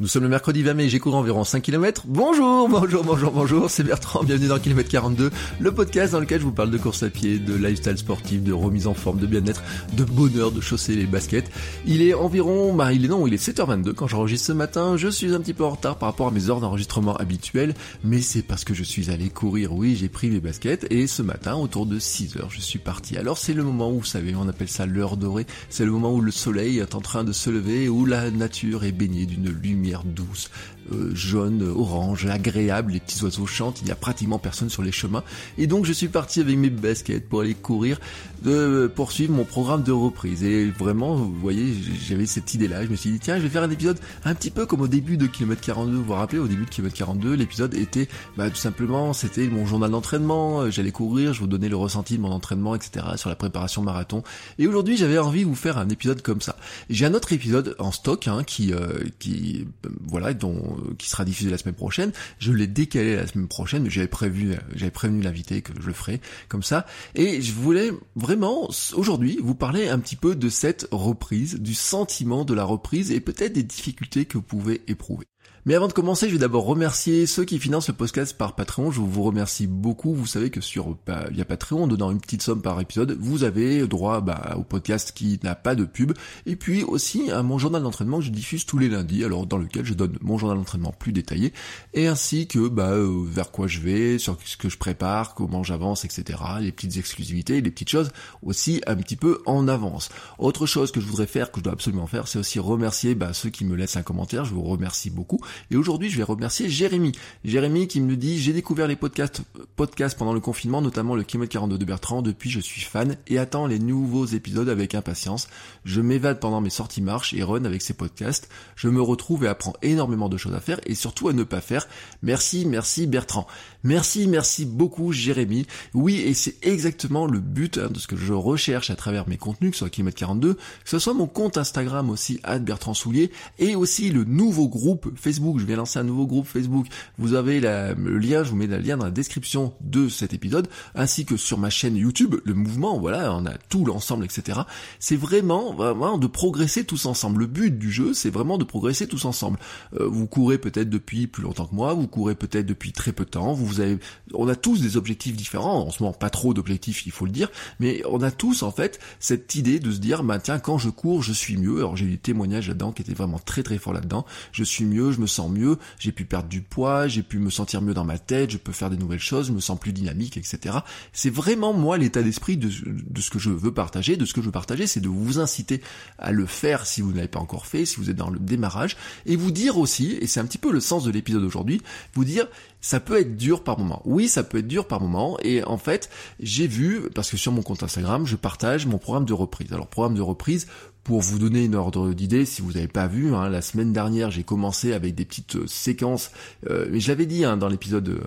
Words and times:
Nous 0.00 0.06
sommes 0.06 0.22
le 0.22 0.28
mercredi 0.28 0.62
20 0.62 0.74
mai, 0.74 0.88
j'ai 0.88 1.00
couru 1.00 1.16
environ 1.16 1.42
5 1.42 1.60
km. 1.60 2.04
Bonjour, 2.06 2.68
bonjour, 2.68 3.02
bonjour, 3.02 3.32
bonjour, 3.32 3.68
c'est 3.68 3.82
Bertrand, 3.82 4.22
bienvenue 4.22 4.46
dans 4.46 4.60
Kilomètre 4.60 4.90
42, 4.90 5.32
le 5.58 5.74
podcast 5.74 6.12
dans 6.12 6.20
lequel 6.20 6.38
je 6.38 6.44
vous 6.44 6.52
parle 6.52 6.70
de 6.70 6.78
course 6.78 7.02
à 7.02 7.10
pied, 7.10 7.40
de 7.40 7.52
lifestyle 7.56 7.98
sportif, 7.98 8.44
de 8.44 8.52
remise 8.52 8.86
en 8.86 8.94
forme, 8.94 9.18
de 9.18 9.26
bien-être, 9.26 9.60
de 9.96 10.04
bonheur, 10.04 10.52
de 10.52 10.60
chausser 10.60 10.94
les 10.94 11.06
baskets. 11.06 11.50
Il 11.84 12.00
est 12.00 12.14
environ, 12.14 12.72
bah 12.74 12.92
il 12.92 13.06
est 13.06 13.08
non, 13.08 13.26
il 13.26 13.34
est 13.34 13.44
7h22 13.44 13.92
quand 13.92 14.06
j'enregistre 14.06 14.46
ce 14.46 14.52
matin, 14.52 14.96
je 14.96 15.08
suis 15.08 15.34
un 15.34 15.40
petit 15.40 15.52
peu 15.52 15.64
en 15.64 15.70
retard 15.70 15.96
par 15.96 16.10
rapport 16.10 16.28
à 16.28 16.30
mes 16.30 16.48
heures 16.48 16.60
d'enregistrement 16.60 17.16
habituelles, 17.16 17.74
mais 18.04 18.20
c'est 18.20 18.42
parce 18.42 18.62
que 18.62 18.74
je 18.74 18.84
suis 18.84 19.10
allé 19.10 19.30
courir, 19.30 19.72
oui, 19.72 19.96
j'ai 19.96 20.08
pris 20.08 20.30
mes 20.30 20.38
baskets, 20.38 20.86
et 20.90 21.08
ce 21.08 21.22
matin, 21.22 21.56
autour 21.56 21.86
de 21.86 21.98
6h, 21.98 22.42
je 22.50 22.60
suis 22.60 22.78
parti. 22.78 23.16
Alors 23.16 23.36
c'est 23.36 23.52
le 23.52 23.64
moment 23.64 23.90
où, 23.90 23.98
vous 23.98 24.04
savez, 24.04 24.36
on 24.36 24.48
appelle 24.48 24.68
ça 24.68 24.86
l'heure 24.86 25.16
dorée, 25.16 25.48
c'est 25.70 25.84
le 25.84 25.90
moment 25.90 26.14
où 26.14 26.20
le 26.20 26.30
soleil 26.30 26.78
est 26.78 26.94
en 26.94 27.00
train 27.00 27.24
de 27.24 27.32
se 27.32 27.50
lever, 27.50 27.88
où 27.88 28.04
la 28.04 28.30
nature 28.30 28.84
est 28.84 28.92
baignée 28.92 29.26
d'une 29.26 29.50
lumière 29.50 29.87
douce, 30.04 30.50
euh, 30.92 31.14
jaune, 31.14 31.62
orange, 31.62 32.26
agréable, 32.26 32.92
les 32.92 33.00
petits 33.00 33.22
oiseaux 33.22 33.46
chantent, 33.46 33.80
il 33.80 33.84
n'y 33.84 33.90
a 33.90 33.96
pratiquement 33.96 34.38
personne 34.38 34.70
sur 34.70 34.82
les 34.82 34.92
chemins. 34.92 35.24
Et 35.56 35.66
donc 35.66 35.84
je 35.84 35.92
suis 35.92 36.08
parti 36.08 36.40
avec 36.40 36.56
mes 36.56 36.70
baskets 36.70 37.28
pour 37.28 37.40
aller 37.40 37.54
courir, 37.54 38.00
de 38.42 38.90
poursuivre 38.94 39.34
mon 39.34 39.44
programme 39.44 39.82
de 39.82 39.92
reprise. 39.92 40.44
Et 40.44 40.66
vraiment, 40.66 41.16
vous 41.16 41.34
voyez, 41.34 41.74
j'avais 42.06 42.26
cette 42.26 42.54
idée-là, 42.54 42.84
je 42.84 42.90
me 42.90 42.96
suis 42.96 43.10
dit, 43.10 43.18
tiens, 43.18 43.36
je 43.36 43.42
vais 43.42 43.48
faire 43.48 43.62
un 43.62 43.70
épisode 43.70 43.98
un 44.24 44.34
petit 44.34 44.50
peu 44.50 44.66
comme 44.66 44.80
au 44.80 44.88
début 44.88 45.16
de 45.16 45.26
Kilomètre 45.26 45.62
42, 45.62 45.96
vous 45.96 46.04
vous 46.04 46.12
rappelez, 46.12 46.38
au 46.38 46.48
début 46.48 46.64
de 46.64 46.70
Kilomètre 46.70 46.96
42, 46.96 47.34
l'épisode 47.34 47.74
était 47.74 48.08
bah, 48.36 48.50
tout 48.50 48.56
simplement, 48.56 49.12
c'était 49.12 49.46
mon 49.48 49.66
journal 49.66 49.90
d'entraînement, 49.90 50.60
euh, 50.60 50.70
j'allais 50.70 50.92
courir, 50.92 51.32
je 51.32 51.40
vous 51.40 51.46
donnais 51.46 51.68
le 51.68 51.76
ressenti 51.76 52.16
de 52.16 52.22
mon 52.22 52.30
entraînement, 52.30 52.74
etc., 52.74 53.06
sur 53.16 53.28
la 53.28 53.36
préparation 53.36 53.82
marathon. 53.82 54.22
Et 54.58 54.66
aujourd'hui, 54.66 54.96
j'avais 54.96 55.18
envie 55.18 55.42
de 55.42 55.48
vous 55.48 55.54
faire 55.54 55.78
un 55.78 55.88
épisode 55.88 56.22
comme 56.22 56.40
ça. 56.40 56.56
J'ai 56.90 57.06
un 57.06 57.14
autre 57.14 57.32
épisode 57.32 57.74
en 57.78 57.92
stock 57.92 58.28
hein, 58.28 58.44
qui, 58.44 58.72
euh, 58.72 59.04
qui 59.18 59.66
voilà, 60.06 60.34
dont, 60.34 60.56
euh, 60.77 60.77
qui 60.98 61.08
sera 61.08 61.24
diffusé 61.24 61.50
la 61.50 61.58
semaine 61.58 61.74
prochaine. 61.74 62.12
Je 62.38 62.52
l'ai 62.52 62.66
décalé 62.66 63.16
la 63.16 63.26
semaine 63.26 63.48
prochaine, 63.48 63.82
mais 63.82 63.90
j'avais 63.90 64.08
prévu, 64.08 64.54
j'avais 64.74 64.90
prévenu 64.90 65.22
l'invité 65.22 65.62
que 65.62 65.72
je 65.80 65.86
le 65.86 65.92
ferai 65.92 66.20
comme 66.48 66.62
ça. 66.62 66.86
Et 67.14 67.40
je 67.40 67.52
voulais 67.52 67.90
vraiment 68.16 68.68
aujourd'hui 68.94 69.38
vous 69.42 69.54
parler 69.54 69.88
un 69.88 69.98
petit 69.98 70.16
peu 70.16 70.34
de 70.34 70.48
cette 70.48 70.88
reprise, 70.90 71.60
du 71.60 71.74
sentiment 71.74 72.44
de 72.44 72.54
la 72.54 72.64
reprise 72.64 73.10
et 73.10 73.20
peut-être 73.20 73.52
des 73.52 73.62
difficultés 73.62 74.24
que 74.24 74.38
vous 74.38 74.42
pouvez 74.42 74.82
éprouver. 74.88 75.26
Mais 75.68 75.74
avant 75.74 75.86
de 75.86 75.92
commencer, 75.92 76.28
je 76.28 76.32
vais 76.32 76.38
d'abord 76.38 76.64
remercier 76.64 77.26
ceux 77.26 77.44
qui 77.44 77.58
financent 77.58 77.88
le 77.88 77.94
podcast 77.94 78.34
par 78.34 78.54
Patreon. 78.54 78.90
Je 78.90 79.02
vous 79.02 79.22
remercie 79.22 79.66
beaucoup. 79.66 80.14
Vous 80.14 80.24
savez 80.24 80.48
que 80.48 80.62
sur 80.62 80.96
bah, 81.06 81.26
via 81.30 81.44
Patreon, 81.44 81.82
en 81.82 81.86
donnant 81.86 82.10
une 82.10 82.22
petite 82.22 82.40
somme 82.40 82.62
par 82.62 82.80
épisode, 82.80 83.18
vous 83.20 83.44
avez 83.44 83.86
droit 83.86 84.22
bah, 84.22 84.54
au 84.56 84.62
podcast 84.62 85.12
qui 85.12 85.38
n'a 85.42 85.54
pas 85.54 85.74
de 85.74 85.84
pub, 85.84 86.14
et 86.46 86.56
puis 86.56 86.84
aussi 86.84 87.30
à 87.30 87.42
mon 87.42 87.58
journal 87.58 87.82
d'entraînement 87.82 88.20
que 88.20 88.24
je 88.24 88.30
diffuse 88.30 88.64
tous 88.64 88.78
les 88.78 88.88
lundis, 88.88 89.24
alors 89.24 89.46
dans 89.46 89.58
lequel 89.58 89.84
je 89.84 89.92
donne 89.92 90.16
mon 90.22 90.38
journal 90.38 90.56
d'entraînement 90.56 90.94
plus 90.98 91.12
détaillé, 91.12 91.52
et 91.92 92.06
ainsi 92.06 92.46
que 92.46 92.66
bah, 92.68 92.92
euh, 92.92 93.26
vers 93.26 93.50
quoi 93.50 93.66
je 93.66 93.80
vais, 93.80 94.16
sur 94.16 94.38
ce 94.42 94.56
que 94.56 94.70
je 94.70 94.78
prépare, 94.78 95.34
comment 95.34 95.64
j'avance, 95.64 96.06
etc. 96.06 96.38
Les 96.62 96.72
petites 96.72 96.96
exclusivités, 96.96 97.60
les 97.60 97.70
petites 97.70 97.90
choses 97.90 98.10
aussi 98.40 98.80
un 98.86 98.96
petit 98.96 99.16
peu 99.16 99.42
en 99.44 99.68
avance. 99.68 100.08
Autre 100.38 100.64
chose 100.64 100.92
que 100.92 101.00
je 101.02 101.06
voudrais 101.06 101.26
faire, 101.26 101.52
que 101.52 101.60
je 101.60 101.64
dois 101.64 101.74
absolument 101.74 102.06
faire, 102.06 102.26
c'est 102.26 102.38
aussi 102.38 102.58
remercier 102.58 103.14
bah, 103.14 103.34
ceux 103.34 103.50
qui 103.50 103.66
me 103.66 103.76
laissent 103.76 103.98
un 103.98 104.02
commentaire. 104.02 104.46
Je 104.46 104.54
vous 104.54 104.62
remercie 104.62 105.10
beaucoup. 105.10 105.40
Et 105.70 105.76
aujourd'hui, 105.76 106.10
je 106.10 106.16
vais 106.16 106.22
remercier 106.22 106.68
Jérémy. 106.68 107.12
Jérémy 107.44 107.88
qui 107.88 108.00
me 108.00 108.16
dit, 108.16 108.38
j'ai 108.38 108.52
découvert 108.52 108.86
les 108.86 108.96
podcasts, 108.96 109.42
podcasts 109.76 110.18
pendant 110.18 110.32
le 110.32 110.40
confinement, 110.40 110.82
notamment 110.82 111.14
le 111.14 111.22
kilomètre 111.22 111.52
42 111.52 111.78
de 111.78 111.84
Bertrand. 111.84 112.22
Depuis, 112.22 112.50
je 112.50 112.60
suis 112.60 112.80
fan 112.80 113.16
et 113.26 113.38
attends 113.38 113.66
les 113.66 113.78
nouveaux 113.78 114.26
épisodes 114.26 114.68
avec 114.68 114.94
impatience. 114.94 115.48
Je 115.84 116.00
m'évade 116.00 116.40
pendant 116.40 116.60
mes 116.60 116.70
sorties 116.70 117.02
marche 117.02 117.34
et 117.34 117.42
run 117.42 117.64
avec 117.64 117.82
ces 117.82 117.94
podcasts. 117.94 118.48
Je 118.76 118.88
me 118.88 119.00
retrouve 119.00 119.44
et 119.44 119.48
apprends 119.48 119.74
énormément 119.82 120.28
de 120.28 120.36
choses 120.36 120.54
à 120.54 120.60
faire 120.60 120.80
et 120.86 120.94
surtout 120.94 121.28
à 121.28 121.32
ne 121.32 121.44
pas 121.44 121.60
faire. 121.60 121.86
Merci, 122.22 122.66
merci 122.66 123.06
Bertrand. 123.06 123.46
Merci, 123.84 124.26
merci 124.26 124.66
beaucoup 124.66 125.12
Jérémy. 125.12 125.66
Oui, 125.94 126.20
et 126.20 126.34
c'est 126.34 126.56
exactement 126.66 127.26
le 127.26 127.40
but 127.40 127.78
hein, 127.78 127.88
de 127.90 127.98
ce 127.98 128.06
que 128.06 128.16
je 128.16 128.32
recherche 128.32 128.90
à 128.90 128.96
travers 128.96 129.28
mes 129.28 129.36
contenus, 129.36 129.70
que 129.70 129.76
ce 129.76 129.80
soit 129.80 129.90
kilomètre 129.90 130.18
42, 130.18 130.54
que 130.54 130.60
ce 130.84 130.98
soit 130.98 131.14
mon 131.14 131.26
compte 131.26 131.56
Instagram 131.56 132.10
aussi, 132.10 132.40
Bertrand 132.60 132.94
Soulier, 132.94 133.30
et 133.58 133.76
aussi 133.76 134.10
le 134.10 134.24
nouveau 134.24 134.68
groupe 134.68 135.12
Facebook. 135.16 135.47
Je 135.56 135.64
vais 135.64 135.76
lancer 135.76 135.98
un 135.98 136.04
nouveau 136.04 136.26
groupe 136.26 136.46
Facebook. 136.46 136.86
Vous 137.16 137.34
avez 137.34 137.60
le 137.60 138.18
lien, 138.18 138.42
je 138.42 138.50
vous 138.50 138.56
mets 138.56 138.66
le 138.66 138.78
lien 138.78 138.96
dans 138.96 139.06
la 139.06 139.10
description 139.10 139.72
de 139.80 140.08
cet 140.08 140.34
épisode, 140.34 140.68
ainsi 140.94 141.24
que 141.24 141.36
sur 141.36 141.58
ma 141.58 141.70
chaîne 141.70 141.96
YouTube, 141.96 142.36
le 142.44 142.54
mouvement, 142.54 142.98
voilà, 142.98 143.34
on 143.34 143.46
a 143.46 143.56
tout 143.68 143.84
l'ensemble, 143.84 144.24
etc. 144.24 144.60
C'est 144.98 145.16
vraiment, 145.16 145.72
vraiment 145.72 146.18
de 146.18 146.26
progresser 146.26 146.84
tous 146.84 147.06
ensemble. 147.06 147.40
Le 147.40 147.46
but 147.46 147.78
du 147.78 147.90
jeu, 147.90 148.12
c'est 148.12 148.30
vraiment 148.30 148.58
de 148.58 148.64
progresser 148.64 149.06
tous 149.06 149.24
ensemble. 149.24 149.58
Euh, 149.94 150.06
vous 150.06 150.26
courez 150.26 150.58
peut-être 150.58 150.90
depuis 150.90 151.26
plus 151.26 151.44
longtemps 151.44 151.66
que 151.66 151.74
moi, 151.74 151.94
vous 151.94 152.08
courez 152.08 152.34
peut-être 152.34 152.66
depuis 152.66 152.92
très 152.92 153.12
peu 153.12 153.24
de 153.24 153.30
temps, 153.30 153.52
vous 153.52 153.80
avez, 153.80 153.98
on 154.34 154.48
a 154.48 154.56
tous 154.56 154.80
des 154.80 154.96
objectifs 154.96 155.36
différents, 155.36 155.86
en 155.86 155.90
ce 155.90 156.02
moment 156.02 156.12
pas 156.12 156.30
trop 156.30 156.52
d'objectifs, 156.54 157.06
il 157.06 157.12
faut 157.12 157.24
le 157.24 157.30
dire, 157.30 157.50
mais 157.80 158.02
on 158.10 158.22
a 158.22 158.30
tous 158.30 158.62
en 158.62 158.70
fait 158.70 158.98
cette 159.20 159.54
idée 159.54 159.78
de 159.78 159.90
se 159.92 159.98
dire, 159.98 160.22
bah 160.24 160.38
tiens, 160.38 160.58
quand 160.58 160.78
je 160.78 160.90
cours, 160.90 161.22
je 161.22 161.32
suis 161.32 161.56
mieux. 161.56 161.78
Alors 161.78 161.96
j'ai 161.96 162.06
eu 162.06 162.10
des 162.10 162.18
témoignages 162.18 162.68
là-dedans 162.68 162.92
qui 162.92 163.02
étaient 163.02 163.14
vraiment 163.14 163.38
très 163.38 163.62
très 163.62 163.78
forts 163.78 163.92
là-dedans. 163.92 164.26
Je 164.52 164.64
suis 164.64 164.84
mieux, 164.84 165.12
je 165.12 165.20
me 165.20 165.26
sens 165.28 165.50
mieux, 165.50 165.78
j'ai 165.98 166.12
pu 166.12 166.24
perdre 166.24 166.48
du 166.48 166.62
poids, 166.62 167.06
j'ai 167.06 167.22
pu 167.22 167.38
me 167.38 167.50
sentir 167.50 167.82
mieux 167.82 167.94
dans 167.94 168.04
ma 168.04 168.18
tête, 168.18 168.50
je 168.50 168.58
peux 168.58 168.72
faire 168.72 168.90
des 168.90 168.96
nouvelles 168.96 169.20
choses, 169.20 169.48
je 169.48 169.52
me 169.52 169.60
sens 169.60 169.78
plus 169.78 169.92
dynamique, 169.92 170.36
etc. 170.36 170.78
C'est 171.12 171.30
vraiment 171.30 171.72
moi 171.72 171.98
l'état 171.98 172.22
d'esprit 172.22 172.56
de, 172.56 172.70
ce 172.70 173.30
que 173.30 173.38
je 173.38 173.50
veux 173.50 173.72
partager, 173.72 174.16
de 174.16 174.24
ce 174.24 174.34
que 174.34 174.40
je 174.40 174.46
veux 174.46 174.52
partager, 174.52 174.86
c'est 174.86 175.00
de 175.00 175.08
vous 175.08 175.38
inciter 175.38 175.80
à 176.18 176.32
le 176.32 176.46
faire 176.46 176.86
si 176.86 177.00
vous 177.00 177.12
n'avez 177.12 177.28
pas 177.28 177.40
encore 177.40 177.66
fait, 177.66 177.84
si 177.84 177.96
vous 177.96 178.10
êtes 178.10 178.16
dans 178.16 178.30
le 178.30 178.38
démarrage, 178.38 178.96
et 179.26 179.36
vous 179.36 179.50
dire 179.50 179.78
aussi, 179.78 180.18
et 180.20 180.26
c'est 180.26 180.40
un 180.40 180.46
petit 180.46 180.58
peu 180.58 180.72
le 180.72 180.80
sens 180.80 181.04
de 181.04 181.10
l'épisode 181.10 181.42
d'aujourd'hui, 181.42 181.80
vous 182.14 182.24
dire 182.24 182.48
ça 182.80 183.00
peut 183.00 183.18
être 183.18 183.36
dur 183.36 183.64
par 183.64 183.78
moment. 183.78 184.02
Oui, 184.04 184.28
ça 184.28 184.44
peut 184.44 184.58
être 184.58 184.68
dur 184.68 184.86
par 184.86 185.00
moment. 185.00 185.38
Et 185.42 185.64
en 185.64 185.78
fait, 185.78 186.10
j'ai 186.40 186.66
vu, 186.66 187.08
parce 187.14 187.30
que 187.30 187.36
sur 187.36 187.52
mon 187.52 187.62
compte 187.62 187.82
Instagram, 187.82 188.26
je 188.26 188.36
partage 188.36 188.86
mon 188.86 188.98
programme 188.98 189.24
de 189.24 189.32
reprise. 189.32 189.72
Alors, 189.72 189.88
programme 189.88 190.14
de 190.14 190.22
reprise, 190.22 190.68
pour 191.08 191.22
vous 191.22 191.38
donner 191.38 191.64
une 191.64 191.74
ordre 191.74 192.12
d'idée, 192.12 192.44
si 192.44 192.60
vous 192.60 192.72
n'avez 192.72 192.86
pas 192.86 193.06
vu, 193.06 193.34
hein, 193.34 193.48
la 193.48 193.62
semaine 193.62 193.94
dernière 193.94 194.30
j'ai 194.30 194.42
commencé 194.42 194.92
avec 194.92 195.14
des 195.14 195.24
petites 195.24 195.56
euh, 195.56 195.66
séquences, 195.66 196.30
euh, 196.68 196.86
mais 196.90 197.00
je 197.00 197.08
l'avais 197.08 197.24
dit 197.24 197.46
hein, 197.46 197.56
dans 197.56 197.68
l'épisode, 197.68 198.10
euh, 198.10 198.20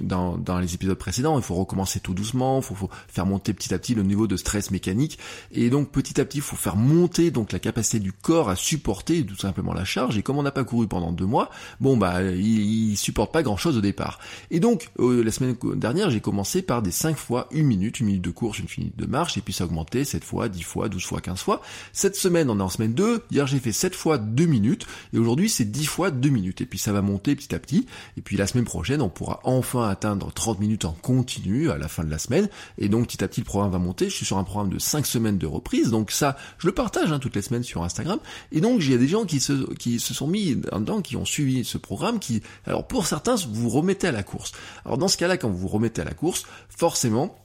dans, 0.00 0.58
les 0.60 0.74
épisodes 0.74 0.96
précédents, 0.96 1.38
il 1.38 1.42
faut 1.42 1.54
recommencer 1.54 2.00
tout 2.00 2.14
doucement, 2.14 2.58
il 2.58 2.62
faut, 2.62 2.74
faut, 2.74 2.90
faire 3.08 3.26
monter 3.26 3.52
petit 3.54 3.74
à 3.74 3.78
petit 3.78 3.94
le 3.94 4.02
niveau 4.02 4.26
de 4.26 4.36
stress 4.36 4.70
mécanique, 4.70 5.18
et 5.52 5.70
donc 5.70 5.90
petit 5.90 6.20
à 6.20 6.24
petit 6.24 6.38
il 6.38 6.42
faut 6.42 6.56
faire 6.56 6.76
monter 6.76 7.30
donc 7.30 7.52
la 7.52 7.58
capacité 7.58 7.98
du 7.98 8.12
corps 8.12 8.48
à 8.48 8.56
supporter 8.56 9.24
tout 9.24 9.36
simplement 9.36 9.72
la 9.72 9.84
charge. 9.84 10.16
Et 10.18 10.22
comme 10.22 10.38
on 10.38 10.42
n'a 10.42 10.52
pas 10.52 10.64
couru 10.64 10.86
pendant 10.86 11.12
deux 11.12 11.26
mois, 11.26 11.50
bon 11.80 11.96
bah 11.96 12.22
il, 12.22 12.90
il 12.90 12.96
supporte 12.96 13.32
pas 13.32 13.42
grand 13.42 13.56
chose 13.56 13.76
au 13.76 13.80
départ. 13.80 14.18
Et 14.50 14.60
donc 14.60 14.90
la 14.98 15.30
semaine 15.30 15.56
dernière 15.76 16.10
j'ai 16.10 16.20
commencé 16.20 16.62
par 16.62 16.82
des 16.82 16.90
5 16.90 17.16
fois 17.16 17.48
une 17.50 17.66
minute, 17.66 18.00
une 18.00 18.06
minute 18.06 18.22
de 18.22 18.30
course, 18.30 18.58
une 18.58 18.66
minute 18.76 18.96
de 18.96 19.06
marche, 19.06 19.36
et 19.36 19.40
puis 19.40 19.52
ça 19.52 19.64
a 19.64 19.66
augmenté 19.66 20.04
7 20.04 20.24
fois, 20.24 20.48
10 20.48 20.62
fois, 20.62 20.88
12 20.88 21.04
fois, 21.04 21.20
15 21.20 21.40
fois. 21.40 21.62
Cette 21.92 22.16
semaine, 22.16 22.50
on 22.50 22.58
est 22.58 22.62
en 22.62 22.68
semaine 22.68 22.94
2. 22.94 23.24
Hier, 23.30 23.46
j'ai 23.46 23.58
fait 23.58 23.72
7 23.72 23.94
fois 23.94 24.18
2 24.18 24.46
minutes. 24.46 24.86
Et 25.12 25.18
aujourd'hui, 25.18 25.48
c'est 25.48 25.70
10 25.70 25.86
fois 25.86 26.10
2 26.10 26.28
minutes. 26.28 26.60
Et 26.60 26.66
puis, 26.66 26.78
ça 26.78 26.92
va 26.92 27.02
monter 27.02 27.34
petit 27.36 27.54
à 27.54 27.58
petit. 27.58 27.86
Et 28.16 28.22
puis, 28.22 28.36
la 28.36 28.46
semaine 28.46 28.64
prochaine, 28.64 29.02
on 29.02 29.08
pourra 29.08 29.40
enfin 29.44 29.79
atteindre 29.88 30.32
30 30.32 30.60
minutes 30.60 30.84
en 30.84 30.92
continu 30.92 31.70
à 31.70 31.78
la 31.78 31.88
fin 31.88 32.04
de 32.04 32.10
la 32.10 32.18
semaine. 32.18 32.48
Et 32.78 32.88
donc, 32.88 33.06
petit 33.06 33.24
à 33.24 33.28
petit, 33.28 33.40
le 33.40 33.46
programme 33.46 33.70
va 33.70 33.78
monter. 33.78 34.08
Je 34.08 34.14
suis 34.14 34.26
sur 34.26 34.38
un 34.38 34.44
programme 34.44 34.70
de 34.70 34.78
5 34.78 35.06
semaines 35.06 35.38
de 35.38 35.46
reprise. 35.46 35.90
Donc, 35.90 36.10
ça, 36.10 36.36
je 36.58 36.66
le 36.66 36.74
partage 36.74 37.12
hein, 37.12 37.18
toutes 37.18 37.36
les 37.36 37.42
semaines 37.42 37.62
sur 37.62 37.82
Instagram. 37.82 38.18
Et 38.52 38.60
donc, 38.60 38.80
il 38.80 38.90
y 38.90 38.94
a 38.94 38.98
des 38.98 39.08
gens 39.08 39.24
qui 39.24 39.40
se, 39.40 39.72
qui 39.74 40.00
se 40.00 40.14
sont 40.14 40.26
mis 40.26 40.56
dedans, 40.56 41.00
qui 41.00 41.16
ont 41.16 41.24
suivi 41.24 41.64
ce 41.64 41.78
programme, 41.78 42.18
qui, 42.18 42.42
alors, 42.66 42.86
pour 42.86 43.06
certains, 43.06 43.36
vous 43.50 43.68
remettez 43.68 44.08
à 44.08 44.12
la 44.12 44.22
course. 44.22 44.52
Alors, 44.84 44.98
dans 44.98 45.08
ce 45.08 45.16
cas-là, 45.16 45.36
quand 45.36 45.48
vous 45.48 45.58
vous 45.58 45.68
remettez 45.68 46.02
à 46.02 46.04
la 46.04 46.14
course, 46.14 46.44
forcément, 46.68 47.36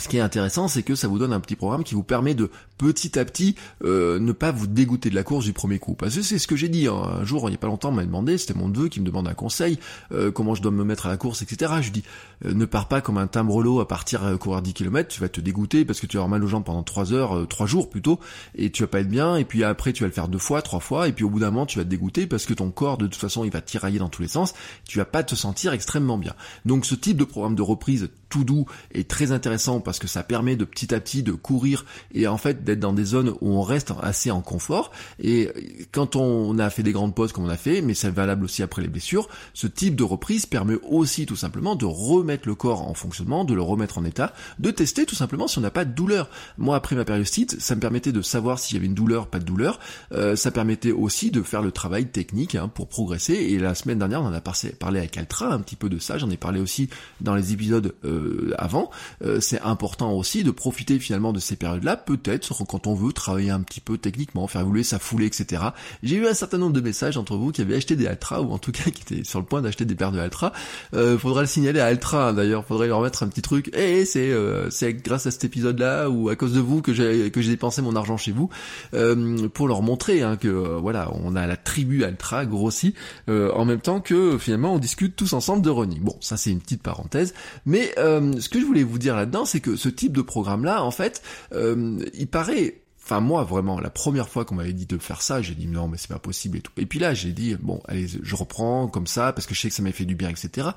ce 0.00 0.08
qui 0.08 0.16
est 0.16 0.20
intéressant, 0.20 0.68
c'est 0.68 0.82
que 0.82 0.94
ça 0.94 1.08
vous 1.08 1.18
donne 1.18 1.32
un 1.32 1.40
petit 1.40 1.56
programme 1.56 1.84
qui 1.84 1.94
vous 1.94 2.02
permet 2.02 2.34
de 2.34 2.50
petit 2.78 3.18
à 3.18 3.24
petit 3.24 3.54
euh, 3.84 4.18
ne 4.18 4.32
pas 4.32 4.52
vous 4.52 4.66
dégoûter 4.66 5.10
de 5.10 5.14
la 5.14 5.22
course 5.22 5.44
du 5.44 5.52
premier 5.52 5.78
coup. 5.78 5.94
Parce 5.94 6.16
que 6.16 6.22
c'est 6.22 6.38
ce 6.38 6.46
que 6.46 6.56
j'ai 6.56 6.68
dit. 6.68 6.88
Hein. 6.88 7.02
Un 7.20 7.24
jour, 7.24 7.42
il 7.48 7.50
n'y 7.50 7.56
a 7.56 7.58
pas 7.58 7.66
longtemps, 7.66 7.90
on 7.90 7.92
m'a 7.92 8.04
demandé, 8.04 8.38
c'était 8.38 8.54
mon 8.54 8.68
neveu 8.68 8.88
qui 8.88 9.00
me 9.00 9.06
demande 9.06 9.28
un 9.28 9.34
conseil, 9.34 9.78
euh, 10.12 10.30
comment 10.30 10.54
je 10.54 10.62
dois 10.62 10.72
me 10.72 10.84
mettre 10.84 11.06
à 11.06 11.08
la 11.08 11.16
course, 11.16 11.42
etc. 11.42 11.72
Je 11.80 11.90
dis, 11.90 12.02
euh, 12.44 12.54
ne 12.54 12.64
pars 12.64 12.88
pas 12.88 13.00
comme 13.00 13.18
un 13.18 13.26
timbrelo 13.26 13.80
à 13.80 13.88
partir 13.88 14.38
courir 14.40 14.62
10 14.62 14.72
km, 14.72 15.08
tu 15.08 15.20
vas 15.20 15.28
te 15.28 15.40
dégoûter 15.40 15.84
parce 15.84 16.00
que 16.00 16.06
tu 16.06 16.16
vas 16.16 16.22
avoir 16.22 16.30
mal 16.30 16.44
aux 16.44 16.48
jambes 16.48 16.64
pendant 16.64 16.82
3 16.82 17.12
heures, 17.12 17.46
3 17.48 17.66
jours 17.66 17.90
plutôt, 17.90 18.18
et 18.54 18.70
tu 18.70 18.82
vas 18.82 18.88
pas 18.88 19.00
être 19.00 19.08
bien, 19.08 19.36
et 19.36 19.44
puis 19.44 19.62
après 19.64 19.92
tu 19.92 20.02
vas 20.02 20.08
le 20.08 20.12
faire 20.12 20.28
deux 20.28 20.38
fois, 20.38 20.62
trois 20.62 20.80
fois, 20.80 21.08
et 21.08 21.12
puis 21.12 21.24
au 21.24 21.30
bout 21.30 21.40
d'un 21.40 21.50
moment 21.50 21.66
tu 21.66 21.78
vas 21.78 21.84
te 21.84 21.90
dégoûter 21.90 22.26
parce 22.26 22.46
que 22.46 22.54
ton 22.54 22.70
corps 22.70 22.98
de 22.98 23.06
toute 23.06 23.20
façon 23.20 23.44
il 23.44 23.50
va 23.50 23.60
tirailler 23.60 23.98
dans 23.98 24.08
tous 24.08 24.22
les 24.22 24.28
sens, 24.28 24.54
tu 24.84 24.98
vas 24.98 25.04
pas 25.04 25.22
te 25.22 25.34
sentir 25.34 25.72
extrêmement 25.72 26.18
bien. 26.18 26.34
Donc 26.64 26.86
ce 26.86 26.94
type 26.94 27.16
de 27.16 27.24
programme 27.24 27.54
de 27.54 27.62
reprise 27.62 28.10
tout 28.30 28.44
doux 28.44 28.64
est 28.94 29.08
très 29.08 29.32
intéressant 29.32 29.80
parce 29.80 29.98
que 29.98 30.08
ça 30.08 30.22
permet 30.22 30.56
de 30.56 30.64
petit 30.64 30.94
à 30.94 31.00
petit 31.00 31.22
de 31.22 31.32
courir 31.32 31.84
et 32.14 32.26
en 32.26 32.38
fait 32.38 32.64
d'être 32.64 32.80
dans 32.80 32.94
des 32.94 33.04
zones 33.04 33.34
où 33.40 33.50
on 33.50 33.62
reste 33.62 33.92
assez 34.00 34.30
en 34.30 34.40
confort. 34.40 34.90
Et 35.22 35.50
quand 35.92 36.16
on 36.16 36.58
a 36.58 36.70
fait 36.70 36.82
des 36.82 36.92
grandes 36.92 37.14
pauses 37.14 37.32
comme 37.32 37.44
on 37.44 37.50
a 37.50 37.56
fait, 37.56 37.82
mais 37.82 37.94
c'est 37.94 38.08
valable 38.08 38.44
aussi 38.44 38.62
après 38.62 38.80
les 38.80 38.88
blessures, 38.88 39.28
ce 39.52 39.66
type 39.66 39.96
de 39.96 40.04
reprise 40.04 40.46
permet 40.46 40.76
aussi 40.88 41.26
tout 41.26 41.36
simplement 41.36 41.76
de 41.76 41.84
remettre 41.84 42.48
le 42.48 42.54
corps 42.54 42.88
en 42.88 42.94
fonctionnement, 42.94 43.44
de 43.44 43.54
le 43.54 43.62
remettre 43.62 43.98
en 43.98 44.04
état, 44.04 44.32
de 44.58 44.70
tester 44.70 45.04
tout 45.04 45.14
simplement 45.14 45.48
si 45.48 45.58
on 45.58 45.62
n'a 45.62 45.70
pas 45.70 45.84
de 45.84 45.92
douleur. 45.92 46.30
Moi 46.56 46.76
après 46.76 46.96
ma 46.96 47.04
périostite, 47.04 47.60
ça 47.60 47.74
me 47.74 47.80
permettait 47.80 48.12
de 48.12 48.22
savoir 48.22 48.58
s'il 48.58 48.76
y 48.76 48.78
avait 48.78 48.86
une 48.86 48.94
douleur, 48.94 49.26
pas 49.26 49.40
de 49.40 49.44
douleur. 49.44 49.80
Euh, 50.12 50.36
ça 50.36 50.52
permettait 50.52 50.92
aussi 50.92 51.30
de 51.30 51.42
faire 51.42 51.62
le 51.62 51.72
travail 51.72 52.06
technique 52.06 52.54
hein, 52.54 52.68
pour 52.68 52.88
progresser. 52.88 53.34
Et 53.34 53.58
la 53.58 53.74
semaine 53.74 53.98
dernière, 53.98 54.22
on 54.22 54.26
en 54.26 54.32
a 54.32 54.40
parlé 54.40 55.00
avec 55.00 55.16
Altra 55.16 55.52
un 55.52 55.58
petit 55.58 55.76
peu 55.76 55.88
de 55.88 55.98
ça. 55.98 56.18
J'en 56.18 56.30
ai 56.30 56.36
parlé 56.36 56.60
aussi 56.60 56.88
dans 57.20 57.34
les 57.34 57.52
épisodes 57.52 57.94
euh, 58.04 58.19
avant. 58.58 58.90
Euh, 59.24 59.40
c'est 59.40 59.60
important 59.60 60.12
aussi 60.12 60.44
de 60.44 60.50
profiter 60.50 60.98
finalement 60.98 61.32
de 61.32 61.40
ces 61.40 61.56
périodes-là, 61.56 61.96
peut-être 61.96 62.64
quand 62.64 62.86
on 62.86 62.94
veut 62.94 63.12
travailler 63.12 63.50
un 63.50 63.60
petit 63.60 63.80
peu 63.80 63.98
techniquement, 63.98 64.46
faire 64.46 64.62
évoluer 64.62 64.82
sa 64.82 64.98
foulée, 64.98 65.26
etc. 65.26 65.62
J'ai 66.02 66.16
eu 66.16 66.26
un 66.26 66.34
certain 66.34 66.58
nombre 66.58 66.72
de 66.72 66.80
messages 66.80 67.16
entre 67.16 67.36
vous 67.36 67.52
qui 67.52 67.60
avaient 67.60 67.76
acheté 67.76 67.96
des 67.96 68.06
Altra 68.06 68.42
ou 68.42 68.52
en 68.52 68.58
tout 68.58 68.72
cas 68.72 68.84
qui 68.90 69.02
étaient 69.02 69.24
sur 69.24 69.40
le 69.40 69.46
point 69.46 69.62
d'acheter 69.62 69.84
des 69.84 69.94
paires 69.94 70.12
de 70.12 70.18
Altra. 70.18 70.52
Euh, 70.94 71.18
faudra 71.18 71.40
le 71.40 71.46
signaler 71.46 71.80
à 71.80 71.86
Altra 71.86 72.28
hein, 72.28 72.32
d'ailleurs, 72.32 72.64
faudrait 72.64 72.88
leur 72.88 73.00
mettre 73.00 73.22
un 73.22 73.28
petit 73.28 73.42
truc. 73.42 73.70
Eh, 73.74 74.04
c'est 74.04 74.30
euh, 74.30 74.70
c'est 74.70 74.94
grâce 74.94 75.26
à 75.26 75.30
cet 75.30 75.44
épisode-là 75.44 76.08
ou 76.08 76.28
à 76.28 76.36
cause 76.36 76.52
de 76.54 76.60
vous 76.60 76.82
que 76.82 76.92
j'ai 76.92 77.30
que 77.30 77.40
j'ai 77.40 77.50
dépensé 77.50 77.82
mon 77.82 77.96
argent 77.96 78.16
chez 78.16 78.32
vous 78.32 78.50
euh, 78.94 79.48
pour 79.48 79.68
leur 79.68 79.82
montrer 79.82 80.22
hein, 80.22 80.36
que 80.36 80.48
euh, 80.48 80.78
voilà 80.80 81.10
on 81.14 81.36
a 81.36 81.46
la 81.46 81.56
tribu 81.56 82.04
Altra 82.04 82.46
grossie 82.46 82.94
en 83.28 83.64
même 83.64 83.80
temps 83.80 84.00
que 84.00 84.38
finalement 84.38 84.74
on 84.74 84.78
discute 84.78 85.16
tous 85.16 85.32
ensemble 85.32 85.62
de 85.62 85.70
running. 85.70 86.00
Bon 86.00 86.16
ça 86.20 86.36
c'est 86.36 86.50
une 86.50 86.60
petite 86.60 86.82
parenthèse, 86.82 87.34
mais 87.66 87.94
ce 88.38 88.48
que 88.48 88.60
je 88.60 88.64
voulais 88.64 88.82
vous 88.82 88.98
dire 88.98 89.16
là-dedans 89.16 89.44
c'est 89.44 89.60
que 89.60 89.76
ce 89.76 89.88
type 89.88 90.16
de 90.16 90.22
programme-là 90.22 90.82
en 90.82 90.90
fait 90.90 91.22
il 91.52 92.28
paraît 92.30 92.80
Enfin 93.02 93.20
moi 93.20 93.42
vraiment, 93.42 93.80
la 93.80 93.90
première 93.90 94.28
fois 94.28 94.44
qu'on 94.44 94.54
m'avait 94.54 94.72
dit 94.72 94.86
de 94.86 94.96
faire 94.98 95.20
ça, 95.20 95.42
j'ai 95.42 95.54
dit 95.56 95.66
non 95.66 95.88
mais 95.88 95.96
c'est 95.96 96.10
pas 96.10 96.20
possible 96.20 96.58
et 96.58 96.60
tout. 96.60 96.70
Et 96.76 96.86
puis 96.86 97.00
là 97.00 97.12
j'ai 97.12 97.32
dit 97.32 97.56
bon 97.58 97.80
allez 97.88 98.06
je 98.06 98.36
reprends 98.36 98.86
comme 98.86 99.08
ça 99.08 99.32
parce 99.32 99.48
que 99.48 99.54
je 99.54 99.60
sais 99.60 99.68
que 99.68 99.74
ça 99.74 99.82
m'a 99.82 99.90
fait 99.90 100.04
du 100.04 100.14
bien 100.14 100.28
etc. 100.28 100.68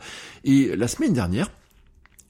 Et 0.44 0.76
la 0.76 0.88
semaine 0.88 1.14
dernière 1.14 1.52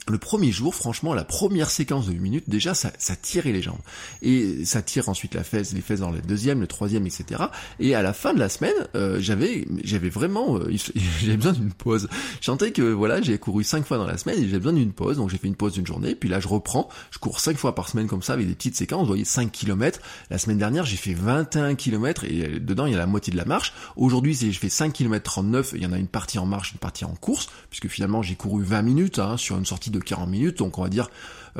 le 0.09 0.17
premier 0.17 0.51
jour, 0.51 0.75
franchement, 0.75 1.13
la 1.13 1.23
première 1.23 1.69
séquence 1.69 2.07
de 2.07 2.11
8 2.11 2.19
minutes, 2.19 2.43
déjà, 2.47 2.73
ça, 2.73 2.91
ça 2.97 3.15
tirait 3.15 3.53
les 3.53 3.61
jambes. 3.61 3.79
Et 4.21 4.65
ça 4.65 4.81
tire 4.81 5.07
ensuite 5.07 5.33
la 5.33 5.43
fesse, 5.43 5.73
les 5.73 5.81
fesses 5.81 6.01
dans 6.01 6.11
le 6.11 6.19
deuxième, 6.19 6.59
le 6.59 6.67
troisième, 6.67 7.07
etc. 7.07 7.43
Et 7.79 7.95
à 7.95 8.01
la 8.01 8.11
fin 8.11 8.33
de 8.33 8.39
la 8.39 8.49
semaine, 8.49 8.73
euh, 8.95 9.17
j'avais, 9.21 9.65
j'avais 9.83 10.09
vraiment, 10.09 10.57
euh, 10.57 10.73
j'avais 11.21 11.37
besoin 11.37 11.53
d'une 11.53 11.71
pause. 11.71 12.09
Je 12.41 12.45
sentais 12.45 12.71
que, 12.71 12.81
voilà, 12.81 13.21
j'ai 13.21 13.37
couru 13.37 13.63
cinq 13.63 13.85
fois 13.85 13.97
dans 13.97 14.05
la 14.05 14.17
semaine 14.17 14.39
et 14.39 14.45
j'avais 14.45 14.59
besoin 14.59 14.73
d'une 14.73 14.91
pause. 14.91 15.17
Donc 15.17 15.29
j'ai 15.29 15.37
fait 15.37 15.47
une 15.47 15.55
pause 15.55 15.73
d'une 15.73 15.87
journée. 15.87 16.15
Puis 16.15 16.27
là, 16.27 16.41
je 16.41 16.49
reprends. 16.49 16.89
Je 17.11 17.19
cours 17.19 17.39
cinq 17.39 17.57
fois 17.57 17.73
par 17.73 17.87
semaine 17.87 18.07
comme 18.07 18.23
ça 18.23 18.33
avec 18.33 18.47
des 18.47 18.55
petites 18.55 18.75
séquences. 18.75 19.01
Vous 19.01 19.07
voyez, 19.07 19.25
5 19.25 19.51
km. 19.51 20.01
La 20.29 20.37
semaine 20.37 20.57
dernière, 20.57 20.85
j'ai 20.85 20.97
fait 20.97 21.13
21 21.13 21.75
km 21.75 22.25
et 22.25 22.45
euh, 22.45 22.59
dedans, 22.59 22.87
il 22.87 22.91
y 22.91 22.95
a 22.95 22.99
la 22.99 23.07
moitié 23.07 23.31
de 23.31 23.37
la 23.37 23.45
marche. 23.45 23.73
Aujourd'hui, 23.95 24.33
je 24.33 24.59
fais 24.59 24.69
5 24.69 24.91
km 24.91 25.23
39. 25.23 25.73
Il 25.75 25.81
y 25.81 25.85
en 25.85 25.93
a 25.93 25.97
une 25.97 26.07
partie 26.07 26.39
en 26.39 26.45
marche, 26.45 26.73
une 26.73 26.79
partie 26.79 27.05
en 27.05 27.15
course, 27.15 27.49
puisque 27.69 27.87
finalement, 27.87 28.21
j'ai 28.21 28.35
couru 28.35 28.63
20 28.63 28.81
minutes 28.81 29.19
hein, 29.19 29.37
sur 29.37 29.57
une 29.57 29.65
sortie 29.65 29.92
de 29.93 29.99
40 29.99 30.29
minutes, 30.29 30.57
donc 30.57 30.77
on 30.77 30.83
va 30.83 30.89
dire 30.89 31.09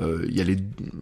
il 0.01 0.35
y 0.35 0.41
a 0.41 0.43
les 0.43 0.57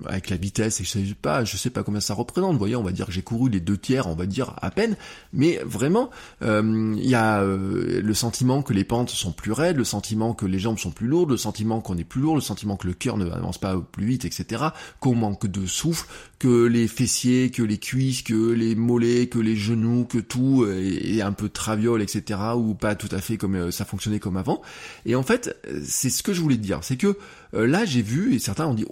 avec 0.06 0.30
la 0.30 0.38
vitesse 0.38 0.82
et 0.82 0.84
je 0.84 0.90
sais 0.90 1.16
pas 1.22 1.44
je 1.46 1.58
sais 1.58 1.70
pas 1.70 1.84
combien 1.84 2.02
ça 2.02 2.14
représente 2.14 2.58
voyez 2.58 2.76
on 2.76 2.84
va 2.84 2.92
dire 2.92 3.06
que 3.06 3.12
j'ai 3.12 3.22
couru 3.22 3.50
les 3.50 3.60
deux 3.60 3.78
tiers 3.78 4.08
on 4.08 4.16
va 4.16 4.26
dire 4.26 4.54
à 4.62 4.72
peine. 4.72 4.96
Mais 5.34 5.60
vraiment 5.66 6.10
euh, 6.42 6.94
il 6.98 7.10
y 7.10 7.16
a 7.16 7.42
euh, 7.42 8.02
le 8.02 8.14
sentiment 8.14 8.62
que 8.62 8.74
les 8.74 8.84
pentes 8.84 9.10
sont 9.10 9.32
plus 9.32 9.52
raides 9.52 9.78
le 9.78 9.84
sentiment 9.84 10.34
que 10.34 10.46
les 10.46 10.60
jambes 10.60 10.78
sont 10.78 10.92
plus 10.92 11.08
lourdes 11.08 11.32
le 11.32 11.38
sentiment 11.38 11.82
qu'on 11.82 11.98
est 11.98 12.04
plus 12.04 12.22
lourd 12.22 12.36
le 12.36 12.42
sentiment 12.42 12.78
que 12.78 12.88
le 12.88 12.94
cœur 12.94 13.18
ne 13.18 13.30
avance 13.30 13.58
pas 13.58 13.78
plus 13.92 14.06
vite 14.06 14.26
etc 14.26 14.66
qu'on 15.00 15.16
manque 15.16 15.48
de 15.48 15.66
souffle 15.66 16.08
que 16.40 16.66
les 16.66 16.88
fessiers 16.88 17.52
que 17.52 17.64
les 17.64 17.78
cuisses 17.78 18.24
que 18.24 18.52
les 18.52 18.76
mollets 18.76 19.28
que 19.28 19.40
les 19.40 19.56
genoux 19.56 20.06
que 20.06 20.18
tout 20.18 20.66
est, 20.66 21.22
un 21.22 21.34
peu 21.34 21.50
traviole 21.50 22.02
etc 22.02 22.40
ou 22.56 22.74
pas 22.74 22.96
tout 22.96 23.10
à 23.12 23.20
fait 23.20 23.38
comme 23.38 23.72
ça 23.72 23.86
fonctionnait 23.86 24.20
comme 24.20 24.38
avant. 24.38 24.62
Et 25.06 25.16
en 25.16 25.24
fait 25.24 25.56
c'est 25.84 26.10
ce 26.10 26.24
que 26.24 26.34
je 26.34 26.42
voulais 26.42 26.58
dire 26.58 26.80
c'est 26.82 26.98
que 26.98 27.18
là 27.54 27.86
j'ai 27.86 28.02
vu 28.02 28.34
et 28.34 28.40
certains 28.40 28.66
ont 28.66 28.74
dit 28.74 28.86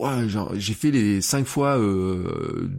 j'ai 0.56 0.74
fait 0.74 0.92
les 0.92 1.22
5 1.22 1.46
fois, 1.46 1.78
euh, 1.78 2.70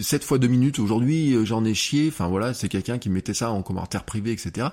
7 0.00 0.24
fois 0.24 0.38
2 0.38 0.46
minutes, 0.48 0.78
aujourd'hui 0.78 1.34
euh, 1.34 1.44
j'en 1.44 1.64
ai 1.64 1.74
chié, 1.74 2.08
enfin 2.08 2.28
voilà, 2.28 2.54
c'est 2.54 2.68
quelqu'un 2.68 2.98
qui 2.98 3.10
mettait 3.10 3.34
ça 3.34 3.50
en 3.50 3.62
commentaire 3.62 4.04
privé, 4.04 4.32
etc. 4.32 4.68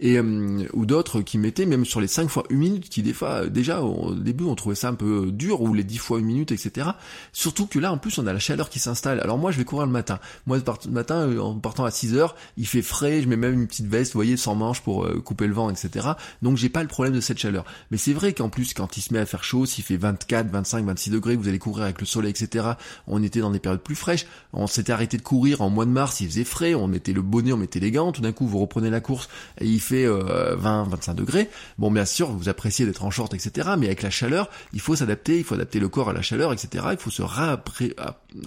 Et, 0.00 0.16
euh, 0.16 0.66
ou 0.72 0.86
d'autres 0.86 1.22
qui 1.22 1.38
mettaient 1.38 1.66
même 1.66 1.84
sur 1.84 2.00
les 2.00 2.06
5 2.06 2.28
fois 2.28 2.44
1 2.50 2.54
minute, 2.54 2.88
qui 2.88 3.02
des 3.02 3.12
fois, 3.12 3.44
euh, 3.44 3.48
déjà 3.48 3.82
au 3.82 4.14
début 4.14 4.44
on 4.44 4.54
trouvait 4.54 4.74
ça 4.74 4.88
un 4.88 4.94
peu 4.94 5.30
dur, 5.32 5.60
ou 5.60 5.74
les 5.74 5.84
10 5.84 5.98
fois 5.98 6.18
1 6.18 6.22
minute, 6.22 6.52
etc. 6.52 6.90
Surtout 7.32 7.66
que 7.66 7.78
là 7.78 7.92
en 7.92 7.98
plus 7.98 8.18
on 8.18 8.26
a 8.26 8.32
la 8.32 8.38
chaleur 8.38 8.70
qui 8.70 8.78
s'installe. 8.78 9.20
Alors 9.20 9.38
moi 9.38 9.50
je 9.50 9.58
vais 9.58 9.64
courir 9.64 9.86
le 9.86 9.92
matin. 9.92 10.20
Moi 10.46 10.58
le 10.58 10.90
matin, 10.90 11.38
en 11.38 11.54
partant 11.54 11.84
à 11.84 11.90
6 11.90 12.14
heures, 12.14 12.36
il 12.56 12.66
fait 12.66 12.82
frais, 12.82 13.22
je 13.22 13.28
mets 13.28 13.36
même 13.36 13.54
une 13.54 13.66
petite 13.66 13.86
veste, 13.86 14.12
vous 14.12 14.18
voyez, 14.18 14.36
sans 14.36 14.54
manches 14.54 14.80
pour 14.80 15.08
couper 15.24 15.46
le 15.46 15.54
vent, 15.54 15.70
etc. 15.70 16.08
Donc 16.42 16.56
j'ai 16.56 16.68
pas 16.68 16.82
le 16.82 16.88
problème 16.88 17.14
de 17.14 17.20
cette 17.20 17.38
chaleur. 17.38 17.64
Mais 17.90 17.98
c'est 17.98 18.12
vrai 18.12 18.32
qu'en 18.32 18.48
plus 18.48 18.74
quand 18.74 18.96
il 18.96 19.00
se 19.00 19.12
met 19.12 19.20
à 19.20 19.26
faire 19.26 19.42
chaud, 19.44 19.66
s'il 19.66 19.84
fait 19.84 19.96
24, 19.96 20.50
25, 20.50 20.84
26 20.84 21.10
degrés, 21.10 21.36
vous 21.36 21.48
allez 21.48 21.58
courir 21.58 21.84
avec 21.84 22.00
le 22.00 22.06
soleil, 22.06 22.30
etc. 22.30 22.66
On 23.06 23.22
était 23.22 23.40
dans 23.40 23.50
des 23.50 23.58
périodes 23.58 23.80
plus 23.80 23.96
fraîches. 23.96 24.26
On 24.52 24.66
s'était 24.66 24.92
arrêté 24.92 25.16
de 25.16 25.22
courir 25.22 25.60
en 25.60 25.70
mois 25.70 25.86
de 25.86 25.90
mars, 25.90 26.20
il 26.20 26.28
faisait 26.28 26.44
frais, 26.44 26.74
on 26.74 26.86
mettait 26.86 27.12
le 27.12 27.22
bonnet, 27.22 27.52
on 27.52 27.56
mettait 27.56 27.80
les 27.80 27.90
gants. 27.90 28.12
Tout 28.12 28.22
d'un 28.22 28.32
coup, 28.32 28.46
vous 28.46 28.58
reprenez 28.58 28.90
la 28.90 29.00
course 29.00 29.28
et 29.60 29.66
il 29.66 29.80
fait 29.88 30.06
20, 30.06 30.12
euh, 30.12 30.56
25 30.56 31.14
degrés. 31.14 31.48
Bon, 31.78 31.90
bien 31.90 32.04
sûr, 32.04 32.30
vous 32.30 32.48
appréciez 32.48 32.86
d'être 32.86 33.04
en 33.04 33.10
short, 33.10 33.34
etc. 33.34 33.70
Mais 33.78 33.86
avec 33.86 34.02
la 34.02 34.10
chaleur, 34.10 34.50
il 34.72 34.80
faut 34.80 34.96
s'adapter, 34.96 35.38
il 35.38 35.44
faut 35.44 35.54
adapter 35.54 35.80
le 35.80 35.88
corps 35.88 36.10
à 36.10 36.12
la 36.12 36.22
chaleur, 36.22 36.52
etc. 36.52 36.86
Il 36.92 36.98
faut 36.98 37.10
se 37.10 37.22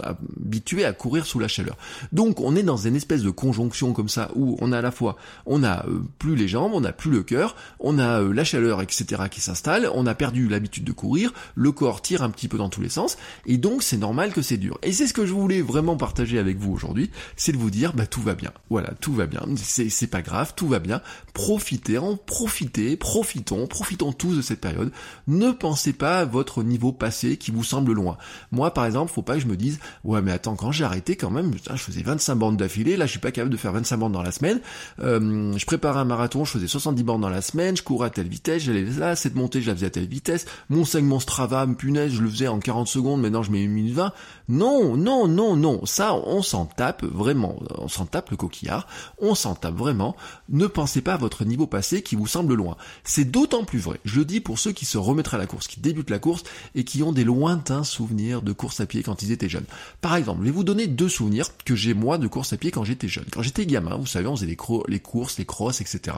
habituer 0.04 0.86
à 0.86 0.94
courir 0.94 1.26
sous 1.26 1.40
la 1.40 1.48
chaleur. 1.48 1.78
Donc, 2.12 2.40
on 2.40 2.56
est 2.56 2.64
dans 2.64 2.78
une 2.78 2.96
espèce 2.96 3.24
de 3.24 3.30
conjonction 3.30 3.94
comme 3.94 4.10
ça 4.10 4.30
où 4.36 4.58
on 4.62 4.72
a 4.72 4.80
à 4.80 4.82
la 4.82 4.92
fois, 4.92 5.18
on 5.46 5.64
a 5.64 5.86
euh, 5.88 6.02
plus 6.20 6.36
les 6.36 6.48
jambes, 6.48 6.72
on 6.74 6.84
a 6.84 6.92
plus 6.92 7.12
le 7.12 7.24
cœur, 7.24 7.56
on 7.80 8.00
a 8.00 8.22
euh, 8.22 8.34
la 8.34 8.44
chaleur, 8.44 8.82
etc. 8.82 9.24
qui 9.30 9.42
s'installe, 9.42 9.90
on 9.94 10.06
a 10.06 10.16
perdu 10.16 10.48
l'habitude 10.48 10.84
de 10.84 10.92
courir, 10.92 11.34
le 11.56 11.72
corps 11.72 12.02
tire 12.02 12.24
un 12.24 12.30
petit 12.30 12.48
peu 12.48 12.58
dans 12.58 12.70
tous 12.70 12.82
les 12.82 12.90
sens, 12.90 13.18
et 13.46 13.58
donc 13.58 13.84
c'est 13.84 13.98
normal 13.98 14.32
que 14.32 14.42
c'est 14.42 14.58
dur. 14.58 14.78
Et 14.84 14.92
c'est 14.92 15.08
ce 15.08 15.14
que 15.14 15.26
je 15.26 15.34
voulais 15.34 15.62
vraiment 15.62 15.98
partager 15.98 16.40
avec 16.40 16.58
vous 16.58 16.72
aujourd'hui, 16.72 17.12
c'est 17.36 17.52
de 17.52 17.58
vous 17.58 17.72
dire, 17.72 17.94
bah 17.94 18.06
tout 18.06 18.22
va 18.22 18.36
bien. 18.36 18.52
Voilà, 18.70 18.94
tout 19.00 19.14
va 19.14 19.26
bien. 19.26 19.42
C'est 19.58 20.08
pas 20.08 20.22
grave, 20.22 20.54
tout 20.56 20.68
va 20.68 20.80
bien. 20.80 21.02
Profitez, 21.34 21.98
en 21.98 22.18
profitez, 22.18 22.98
profitons, 22.98 23.68
profitons 23.68 24.12
tous 24.12 24.36
de 24.36 24.42
cette 24.42 24.62
période. 24.62 24.92
Ne 25.28 25.52
pensez 25.52 25.94
pas 25.94 26.20
à 26.20 26.26
votre 26.26 26.64
niveau 26.64 26.92
passé 26.92 27.38
qui 27.38 27.52
vous 27.52 27.64
semble 27.64 27.94
loin. 27.94 28.18
Moi, 28.52 28.74
par 28.74 28.86
exemple, 28.86 29.12
faut 29.12 29.22
pas 29.22 29.36
que 29.36 29.42
je 29.42 29.48
me 29.48 29.56
dise, 29.56 29.80
ouais, 30.04 30.22
mais 30.22 30.32
attends, 30.32 30.56
quand 30.56 30.72
j'ai 30.72 30.84
arrêté 30.84 31.16
quand 31.16 31.30
même, 31.32 31.54
je 31.54 31.82
faisais 31.82 32.02
25 32.02 32.36
bandes 32.36 32.58
d'affilée, 32.58 32.98
là, 32.98 33.06
je 33.06 33.12
suis 33.12 33.20
pas 33.20 33.32
capable 33.32 33.52
de 33.52 33.58
faire 33.58 33.72
25 33.72 33.98
bandes 33.98 34.14
dans 34.14 34.24
la 34.24 34.32
semaine. 34.32 34.60
Euh, 35.00 35.54
je 35.58 35.66
préparais 35.66 36.00
un 36.00 36.06
marathon, 36.06 36.46
je 36.46 36.52
faisais 36.52 36.68
70 36.68 37.04
bandes 37.04 37.22
dans 37.22 37.30
la 37.30 37.42
semaine, 37.42 37.78
je 37.78 37.84
courais 37.84 38.08
à 38.08 38.10
telle 38.10 38.28
vitesse, 38.28 38.64
j'allais 38.64 38.84
là, 38.84 39.16
cette 39.16 39.36
montée, 39.36 39.62
je 39.62 39.68
la 39.68 39.76
faisais 39.76 39.88
à 39.88 39.92
telle 39.92 40.08
vitesse. 40.08 40.46
Mon 40.70 40.86
segment 40.86 41.20
Strava, 41.20 41.66
punaise, 41.78 42.12
je 42.12 42.22
le 42.22 42.30
faisais 42.30 42.48
en 42.48 42.60
40 42.60 42.88
secondes, 42.88 43.22
maintenant 43.22 43.44
je 43.44 43.52
mets 43.52 43.64
une 43.64 43.72
minute 43.72 43.94
20. 43.94 44.12
Non, 44.50 44.98
non, 44.98 45.28
non, 45.28 45.56
non. 45.56 45.86
Ça, 45.86 46.14
on 46.14 46.42
s'en 46.42 46.66
tape 46.66 47.04
vraiment. 47.04 47.56
On 47.78 47.88
s'en 47.88 48.06
tape 48.06 48.32
le 48.32 48.38
coquillard. 48.38 48.88
On 49.20 49.36
s'en 49.36 49.56
tape 49.56 49.76
vraiment. 49.76 50.16
Ne 50.50 50.68
pensez 50.68 51.02
pas 51.02 51.14
votre 51.22 51.46
niveau 51.46 51.68
passé 51.68 52.02
qui 52.02 52.16
vous 52.16 52.28
semble 52.28 52.54
loin. 52.54 52.76
C'est 53.04 53.32
d'autant 53.32 53.64
plus 53.64 53.80
vrai. 53.80 54.00
Je 54.04 54.20
le 54.20 54.26
dis 54.26 54.42
pour 54.42 54.60
ceux 54.60 54.74
qui 54.74 54.86
se 54.86 54.98
remettraient 54.98 55.38
à 55.38 55.40
la 55.40 55.48
course, 55.48 55.68
qui 55.68 55.80
débutent 55.80 56.10
la 56.10 56.20
course 56.20 56.44
et 56.76 56.84
qui 56.84 57.04
ont 57.04 57.14
des 57.14 57.24
lointains 57.24 57.86
souvenirs 57.86 58.42
de 58.42 58.52
course 58.52 58.82
à 58.82 58.86
pied 58.86 59.04
quand 59.04 59.24
ils 59.24 59.32
étaient 59.32 59.50
jeunes. 59.50 59.66
Par 60.02 60.16
exemple, 60.16 60.42
je 60.42 60.46
vais 60.46 60.52
vous 60.52 60.64
donner 60.64 60.88
deux 60.88 61.10
souvenirs 61.10 61.48
que 61.64 61.76
j'ai 61.76 61.94
moi 61.94 62.18
de 62.18 62.28
course 62.28 62.52
à 62.52 62.58
pied 62.58 62.72
quand 62.72 62.84
j'étais 62.84 63.08
jeune. 63.08 63.26
Quand 63.32 63.42
j'étais 63.42 63.66
gamin, 63.66 63.96
vous 63.96 64.06
savez, 64.06 64.28
on 64.28 64.36
faisait 64.36 64.48
les, 64.48 64.56
courses, 64.56 65.38
les 65.38 65.46
crosses, 65.46 65.80
etc. 65.80 66.18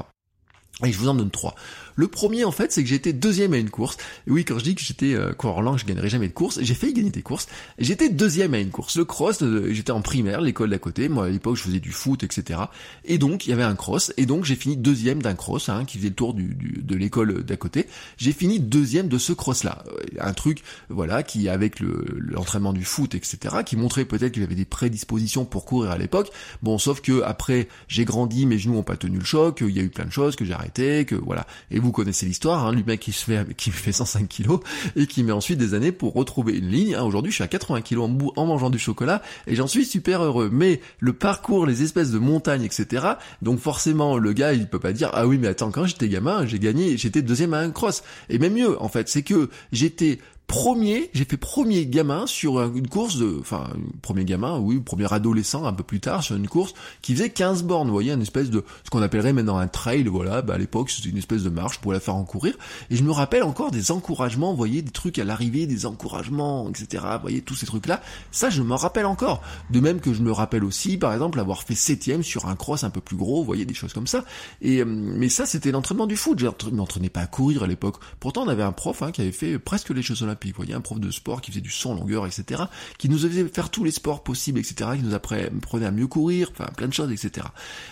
Et 0.84 0.92
je 0.92 0.98
vous 0.98 1.08
en 1.08 1.14
donne 1.14 1.30
trois. 1.30 1.54
Le 1.96 2.08
premier, 2.08 2.44
en 2.46 2.52
fait, 2.52 2.72
c'est 2.72 2.82
que 2.82 2.90
j'étais 2.90 3.14
deuxième 3.14 3.54
à 3.54 3.58
une 3.58 3.70
course. 3.70 3.98
Et 4.26 4.32
oui, 4.32 4.44
quand 4.44 4.58
je 4.58 4.64
dis 4.64 4.74
que 4.74 4.82
j'étais 4.82 5.14
euh, 5.14 5.32
coureur 5.32 5.62
lent, 5.62 5.78
je 5.78 5.86
gagnerais 5.86 6.10
jamais 6.10 6.28
de 6.28 6.34
course, 6.34 6.60
j'ai 6.64 6.74
failli 6.74 6.94
gagner 6.94 7.12
des 7.12 7.22
courses. 7.22 7.48
J'étais 7.78 8.10
deuxième 8.10 8.56
à 8.56 8.60
une 8.60 8.72
course. 8.72 8.98
Le 8.98 9.06
cross, 9.06 9.44
euh, 9.44 9.72
j'étais 9.72 9.92
en 9.92 10.02
primaire, 10.02 10.42
l'école 10.42 10.72
d'à 10.72 10.80
côté. 10.80 11.10
Moi, 11.10 11.26
à 11.26 11.30
l'époque, 11.30 11.58
je 11.58 11.62
faisais 11.62 11.80
du 11.80 11.92
foot, 11.92 12.24
etc. 12.24 12.60
Et 13.06 13.20
donc, 13.20 13.46
il 13.46 13.52
y 13.52 13.54
avait 13.54 13.64
un 13.64 13.76
cross. 13.76 14.12
Et 14.18 14.26
donc, 14.26 14.46
j'ai 14.46 14.56
fini 14.56 14.76
deuxième 14.76 15.22
d'un 15.22 15.36
cross, 15.36 15.70
hein, 15.70 15.86
qui 15.86 16.00
faisait 16.00 16.10
le 16.10 16.16
tour 16.16 16.34
du, 16.34 16.56
de 16.82 16.96
l'école 16.96 17.44
d'à 17.44 17.56
côté. 17.56 17.86
J'ai 18.18 18.32
fini 18.32 18.60
deuxième 18.60 19.08
de 19.08 19.20
ce 19.20 19.32
cross-là. 19.34 19.84
Euh, 19.88 20.20
un 20.20 20.34
truc, 20.34 20.64
voilà, 20.90 21.22
qui, 21.22 21.48
avec 21.50 21.80
l'entraînement 21.80 22.74
du 22.74 22.84
foot, 22.84 23.14
etc., 23.14 23.58
qui 23.64 23.78
montrait 23.78 24.06
peut-être 24.06 24.34
que 24.34 24.42
j'avais 24.42 24.56
des 24.56 24.66
prédispositions 24.66 25.46
pour 25.46 25.66
courir 25.66 25.92
à 25.92 26.00
l'époque. 26.00 26.32
Bon, 26.64 26.80
sauf 26.80 27.02
que 27.02 27.22
après, 27.22 27.68
j'ai 27.88 28.06
grandi, 28.06 28.48
mes 28.48 28.58
genoux 28.58 28.78
ont 28.78 28.84
pas 28.84 28.98
tenu 28.98 29.20
le 29.20 29.26
choc, 29.26 29.60
il 29.62 29.70
y 29.70 29.80
a 29.80 29.84
eu 29.84 29.90
plein 29.90 30.06
de 30.06 30.12
choses 30.12 30.36
que 30.36 30.44
j'ai 30.44 30.54
que 30.72 31.16
voilà. 31.16 31.46
Et 31.72 31.80
vous 31.80 31.92
connaissez 31.92 32.26
l'histoire, 32.26 32.66
hein, 32.66 32.76
mec 32.86 33.00
qui 33.00 33.12
se 33.12 33.26
fait, 33.26 33.54
qui 33.56 33.72
fait 33.72 33.92
105 33.92 34.28
kilos 34.28 34.60
et 34.96 35.08
qui 35.08 35.24
met 35.24 35.32
ensuite 35.32 35.58
des 35.58 35.74
années 35.74 35.92
pour 35.92 36.14
retrouver 36.14 36.58
une 36.58 36.70
ligne. 36.70 36.96
Hein, 36.96 37.04
Aujourd'hui, 37.04 37.32
je 37.32 37.36
suis 37.36 37.44
à 37.44 37.48
80 37.48 37.82
kilos 37.82 38.10
en, 38.10 38.42
en 38.42 38.46
mangeant 38.46 38.70
du 38.70 38.80
chocolat 38.80 39.22
et 39.48 39.56
j'en 39.56 39.68
suis 39.68 39.86
super 39.86 40.24
heureux. 40.24 40.50
Mais 40.52 40.82
le 41.00 41.14
parcours, 41.14 41.66
les 41.66 41.84
espèces 41.84 42.12
de 42.12 42.20
montagnes, 42.20 42.64
etc. 42.64 43.06
Donc 43.42 43.60
forcément, 43.60 44.18
le 44.18 44.34
gars, 44.34 44.54
il 44.54 44.68
peut 44.68 44.80
pas 44.80 44.94
dire 44.94 45.10
ah 45.14 45.28
oui, 45.28 45.38
mais 45.38 45.48
attends, 45.48 45.72
quand 45.72 45.86
j'étais 45.86 46.10
gamin, 46.10 46.46
j'ai 46.46 46.60
gagné, 46.60 46.98
j'étais 46.98 47.22
deuxième 47.22 47.54
à 47.54 47.60
un 47.60 47.72
cross. 47.72 48.04
Et 48.30 48.40
même 48.40 48.54
mieux, 48.54 48.82
en 48.82 48.90
fait, 48.90 49.10
c'est 49.10 49.24
que 49.24 49.50
j'étais 49.72 50.20
premier, 50.48 51.10
j'ai 51.14 51.26
fait 51.26 51.38
premier 51.38 51.86
gamin 51.86 52.28
sur 52.28 52.62
une 52.62 52.88
course 52.88 53.18
de, 53.18 53.38
enfin, 53.40 53.70
premier 54.02 54.26
gamin, 54.26 54.60
oui, 54.60 54.80
premier 54.80 55.12
adolescent 55.12 55.66
un 55.66 55.74
peu 55.74 55.84
plus 55.84 56.00
tard 56.00 56.24
sur 56.24 56.36
une 56.36 56.48
course 56.48 56.74
qui 57.02 57.14
faisait 57.14 57.30
15 57.30 57.64
bornes, 57.64 57.88
vous 57.88 57.94
voyez, 57.94 58.12
une 58.12 58.22
espèce 58.22 58.50
de, 58.50 58.64
ce 58.84 58.90
qu'on 58.90 59.02
appellerait 59.02 59.34
maintenant 59.34 59.58
un 59.58 59.68
trail, 59.68 60.04
voilà, 60.04 60.42
bah 60.42 60.56
à 60.56 60.58
l'époque 60.58 60.90
c'était 60.90 61.10
une 61.10 61.18
espèce 61.18 61.44
de 61.44 61.50
marche 61.50 61.80
pour 61.80 61.94
la 61.94 62.00
faire 62.00 62.16
en 62.16 62.24
courir, 62.24 62.56
et 62.90 62.96
je 62.96 63.04
me 63.04 63.12
rappelle 63.12 63.44
encore 63.44 63.72
des 63.72 63.92
encouragements, 63.92 64.52
vous 64.52 64.58
voyez, 64.58 64.82
des 64.82 64.92
trucs 64.92 65.18
à 65.18 65.24
l'arrivée, 65.24 65.66
des 65.66 65.86
encouragements, 65.86 66.70
etc., 66.70 67.04
vous 67.14 67.22
voyez, 67.22 67.42
tous 67.42 67.56
ces 67.56 67.66
trucs-là, 67.66 68.02
ça 68.32 68.50
je 68.50 68.62
me 68.62 68.76
rappelle 68.76 69.06
encore, 69.06 69.42
de 69.72 69.80
même 69.80 70.02
que 70.02 70.14
je 70.14 70.22
me 70.22 70.32
rappelle 70.32 70.64
aussi, 70.64 70.98
par 70.98 71.14
exemple, 71.14 71.40
avoir 71.40 71.64
fait 71.64 71.76
septième 71.76 72.22
sur 72.22 72.48
un 72.48 72.56
cross 72.56 72.84
un 72.84 72.90
peu 72.90 73.02
plus 73.02 73.16
gros, 73.16 73.38
vous 73.38 73.46
voyez, 73.46 73.66
des 73.66 73.74
choses 73.74 73.94
comme 73.94 74.08
ça, 74.08 74.24
et, 74.62 74.82
euh, 74.82 74.86
mais 74.86 75.30
ça 75.30 75.46
c'était 75.46 75.72
l'entraînement 75.72 76.08
du 76.08 76.18
foot, 76.18 76.40
je 76.40 76.70
m'entraînais 76.70 77.10
pas 77.10 77.22
à 77.22 77.28
courir 77.28 77.64
à 77.64 77.68
l'époque, 77.68 77.96
pourtant 78.20 78.44
on 78.44 78.50
avait 78.50 78.64
un 78.64 78.72
prof, 78.72 79.02
hein, 79.02 79.12
qui 79.12 79.22
avait 79.22 79.32
fait 79.32 79.58
presque 79.58 79.90
les 79.90 80.02
Jeux 80.02 80.22
Olympiques, 80.22 80.33
vous 80.44 80.52
voyez, 80.56 80.74
un 80.74 80.82
prof 80.82 81.00
de 81.00 81.12
sport 81.12 81.42
qui 81.42 81.52
faisait 81.52 81.62
du 81.62 81.72
son 81.72 81.96
longueur, 81.96 82.26
etc., 82.26 82.64
qui 82.98 83.10
nous 83.10 83.18
faisait 83.18 83.48
faire 83.48 83.70
tous 83.70 83.84
les 83.84 83.92
sports 83.92 84.24
possibles, 84.24 84.60
etc., 84.60 84.92
qui 84.98 85.04
nous 85.04 85.14
apprenait 85.14 85.86
à 85.86 85.92
mieux 85.92 86.08
courir, 86.08 86.50
enfin 86.52 86.70
plein 86.76 86.88
de 86.88 86.94
choses, 86.94 87.12
etc. 87.12 87.48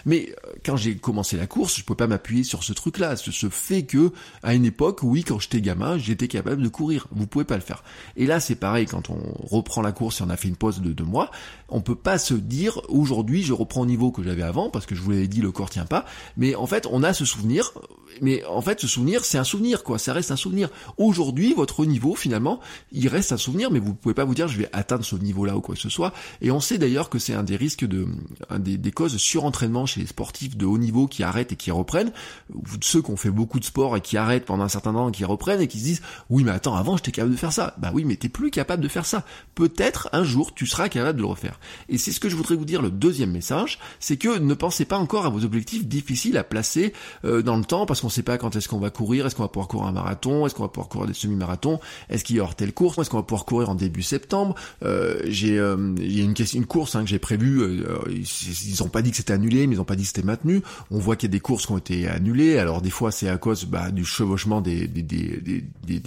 Mais 0.06 0.34
euh, 0.46 0.54
quand 0.66 0.78
j'ai 0.78 0.96
commencé 0.98 1.38
la 1.38 1.48
course, 1.48 1.78
je 1.78 1.84
pouvais 1.84 1.98
pas 1.98 2.08
m'appuyer 2.08 2.44
sur 2.44 2.64
ce 2.64 2.74
truc-là, 2.74 3.16
ce, 3.16 3.50
fait 3.50 3.84
que 3.84 4.12
à 4.44 4.54
une 4.54 4.66
époque, 4.66 5.00
oui, 5.04 5.24
quand 5.24 5.40
j'étais 5.40 5.62
gamin, 5.62 5.98
j'étais 5.98 6.28
capable 6.28 6.62
de 6.62 6.68
courir. 6.68 7.08
Vous 7.12 7.28
pouvez 7.28 7.46
pas 7.46 7.56
le 7.56 7.62
faire. 7.62 7.84
Et 8.16 8.26
là, 8.26 8.40
c'est 8.40 8.56
pareil 8.56 8.86
quand 8.86 9.10
on 9.10 9.20
reprend 9.46 9.82
la 9.82 9.92
course 9.92 10.22
et 10.22 10.24
on 10.24 10.30
a 10.30 10.38
fait 10.38 10.48
une 10.48 10.56
pause 10.56 10.82
de 10.82 10.92
deux 10.92 11.04
mois, 11.04 11.32
on 11.70 11.82
peut 11.82 11.96
pas 11.96 12.18
se 12.18 12.34
dire 12.34 12.82
aujourd'hui 12.90 13.44
je 13.44 13.54
reprends 13.54 13.82
au 13.82 13.86
niveau 13.86 14.12
que 14.12 14.24
j'avais 14.24 14.44
avant 14.44 14.70
parce 14.70 14.86
que 14.86 14.96
je 14.96 15.02
vous 15.02 15.12
l'avais 15.12 15.28
dit 15.28 15.42
le 15.42 15.52
corps 15.52 15.70
tient 15.70 15.86
pas. 15.86 16.06
Mais 16.38 16.56
en 16.56 16.68
fait, 16.68 16.88
on 16.92 17.04
a 17.04 17.14
ce 17.14 17.26
souvenir. 17.26 17.72
Mais 18.22 18.44
en 18.46 18.62
fait, 18.62 18.80
ce 18.82 18.88
souvenir, 18.88 19.24
c'est 19.24 19.38
un 19.38 19.44
souvenir 19.44 19.84
quoi. 19.84 19.98
Ça 19.98 20.14
reste 20.14 20.32
un 20.32 20.36
souvenir. 20.36 20.70
Aujourd'hui, 20.98 21.54
votre 21.54 21.86
niveau 21.86 22.16
finalement, 22.16 22.31
il 22.92 23.08
reste 23.08 23.32
un 23.32 23.38
souvenir, 23.38 23.72
mais 23.72 23.80
vous 23.80 23.94
pouvez 23.94 24.14
pas 24.14 24.26
vous 24.26 24.36
dire 24.36 24.48
je 24.48 24.58
vais 24.58 24.70
atteindre 24.74 25.04
ce 25.04 25.16
niveau-là 25.16 25.56
ou 25.56 25.62
quoi 25.62 25.76
que 25.76 25.82
ce 25.82 25.90
soit. 25.90 26.14
Et 26.42 26.52
on 26.52 26.60
sait 26.60 26.78
d'ailleurs 26.78 27.10
que 27.10 27.20
c'est 27.20 27.34
un 27.34 27.44
des 27.44 27.56
risques 27.56 27.86
de, 27.86 28.08
des, 28.60 28.92
causes 28.92 29.14
de 29.14 29.18
surentraînement 29.18 29.86
chez 29.86 30.02
les 30.02 30.08
sportifs 30.08 30.58
de 30.58 30.66
haut 30.66 30.78
niveau 30.78 31.08
qui 31.08 31.24
arrêtent 31.24 31.52
et 31.52 31.56
qui 31.56 31.72
reprennent. 31.72 32.12
Ceux 32.82 33.02
qui 33.02 33.12
ont 33.12 33.18
fait 33.18 33.32
beaucoup 33.32 33.60
de 33.60 33.66
sport 33.66 33.98
et 33.98 34.02
qui 34.02 34.18
arrêtent 34.18 34.46
pendant 34.46 34.64
un 34.64 34.70
certain 34.70 34.94
temps 34.94 35.10
et 35.10 35.12
qui 35.12 35.26
reprennent 35.26 35.62
et 35.62 35.68
qui 35.68 35.80
se 35.80 35.84
disent 35.84 36.02
oui 36.30 36.44
mais 36.44 36.52
attends 36.52 36.76
avant 36.76 36.98
j'étais 36.98 37.12
capable 37.12 37.34
de 37.34 37.40
faire 37.40 37.54
ça. 37.54 37.76
Bah 37.78 37.92
oui 37.94 38.06
mais 38.06 38.16
t'es 38.16 38.30
plus 38.30 38.52
capable 38.52 38.84
de 38.84 38.88
faire 38.88 39.06
ça. 39.06 39.26
Peut-être 39.56 40.10
un 40.14 40.24
jour 40.24 40.54
tu 40.54 40.66
seras 40.66 40.90
capable 40.90 41.18
de 41.18 41.24
le 41.24 41.28
refaire. 41.28 41.60
Et 41.90 41.98
c'est 41.98 42.12
ce 42.12 42.20
que 42.20 42.30
je 42.30 42.36
voudrais 42.36 42.56
vous 42.56 42.66
dire 42.66 42.82
le 42.82 42.92
deuxième 42.92 43.32
message, 43.32 43.80
c'est 44.00 44.18
que 44.18 44.40
ne 44.40 44.54
pensez 44.54 44.86
pas 44.86 44.98
encore 44.98 45.26
à 45.26 45.30
vos 45.30 45.44
objectifs 45.44 45.88
difficiles 45.88 46.38
à 46.38 46.44
placer 46.44 46.94
euh, 47.26 47.42
dans 47.42 47.58
le 47.58 47.64
temps 47.64 47.86
parce 47.86 48.02
qu'on 48.02 48.10
sait 48.10 48.24
pas 48.24 48.38
quand 48.38 48.56
est-ce 48.56 48.68
qu'on 48.68 48.80
va 48.80 48.90
courir, 48.90 49.26
est-ce 49.26 49.36
qu'on 49.36 49.44
va 49.44 49.50
pouvoir 49.50 49.68
courir 49.68 49.88
un 49.88 49.92
marathon, 49.92 50.46
est-ce 50.46 50.56
qu'on 50.56 50.64
va 50.64 50.70
pouvoir 50.70 50.90
courir 50.90 51.08
des 51.08 51.14
semi-marathons, 51.14 51.80
est-ce 52.22 52.28
qu'il 52.28 52.36
y 52.36 52.40
aura 52.40 52.54
telle 52.54 52.72
course, 52.72 53.00
est-ce 53.00 53.10
qu'on 53.10 53.18
va 53.18 53.24
pouvoir 53.24 53.46
courir 53.46 53.70
en 53.72 53.76
début 53.76 54.04
septembre? 54.04 54.54
Euh, 54.84 55.20
j'ai 55.26 55.58
euh, 55.58 55.76
une, 55.76 56.66
course 56.68 56.96
hein, 56.96 57.02
que 57.02 57.10
j'ai 57.10 57.18
prévue, 57.18 57.62
euh, 57.62 57.98
ils 58.08 58.84
ont 58.84 58.90
pas 58.90 59.02
dit 59.02 59.10
que 59.10 59.18
c'était 59.18 59.34
annulé, 59.34 59.66
mais 59.66 59.76
ils 59.76 59.82
ont 59.82 59.86
pas 59.86 59.96
dit 59.96 60.04
que 60.04 60.10
c'était 60.10 60.22
maintenu. 60.22 60.62
On 60.92 61.00
voit 61.00 61.16
qu'il 61.16 61.30
y 61.30 61.32
a 61.32 61.34
des 61.34 61.40
courses 61.40 61.66
qui 61.66 61.72
ont 61.72 61.80
été 61.80 62.08
annulées. 62.08 62.60
Alors 62.60 62.84
des 62.84 62.92
fois 62.92 63.12
c'est 63.12 63.28
à 63.28 63.38
cause 63.38 63.66
bah, 63.66 63.90
du 63.90 64.06
chevauchement 64.06 64.62
des 64.62 64.88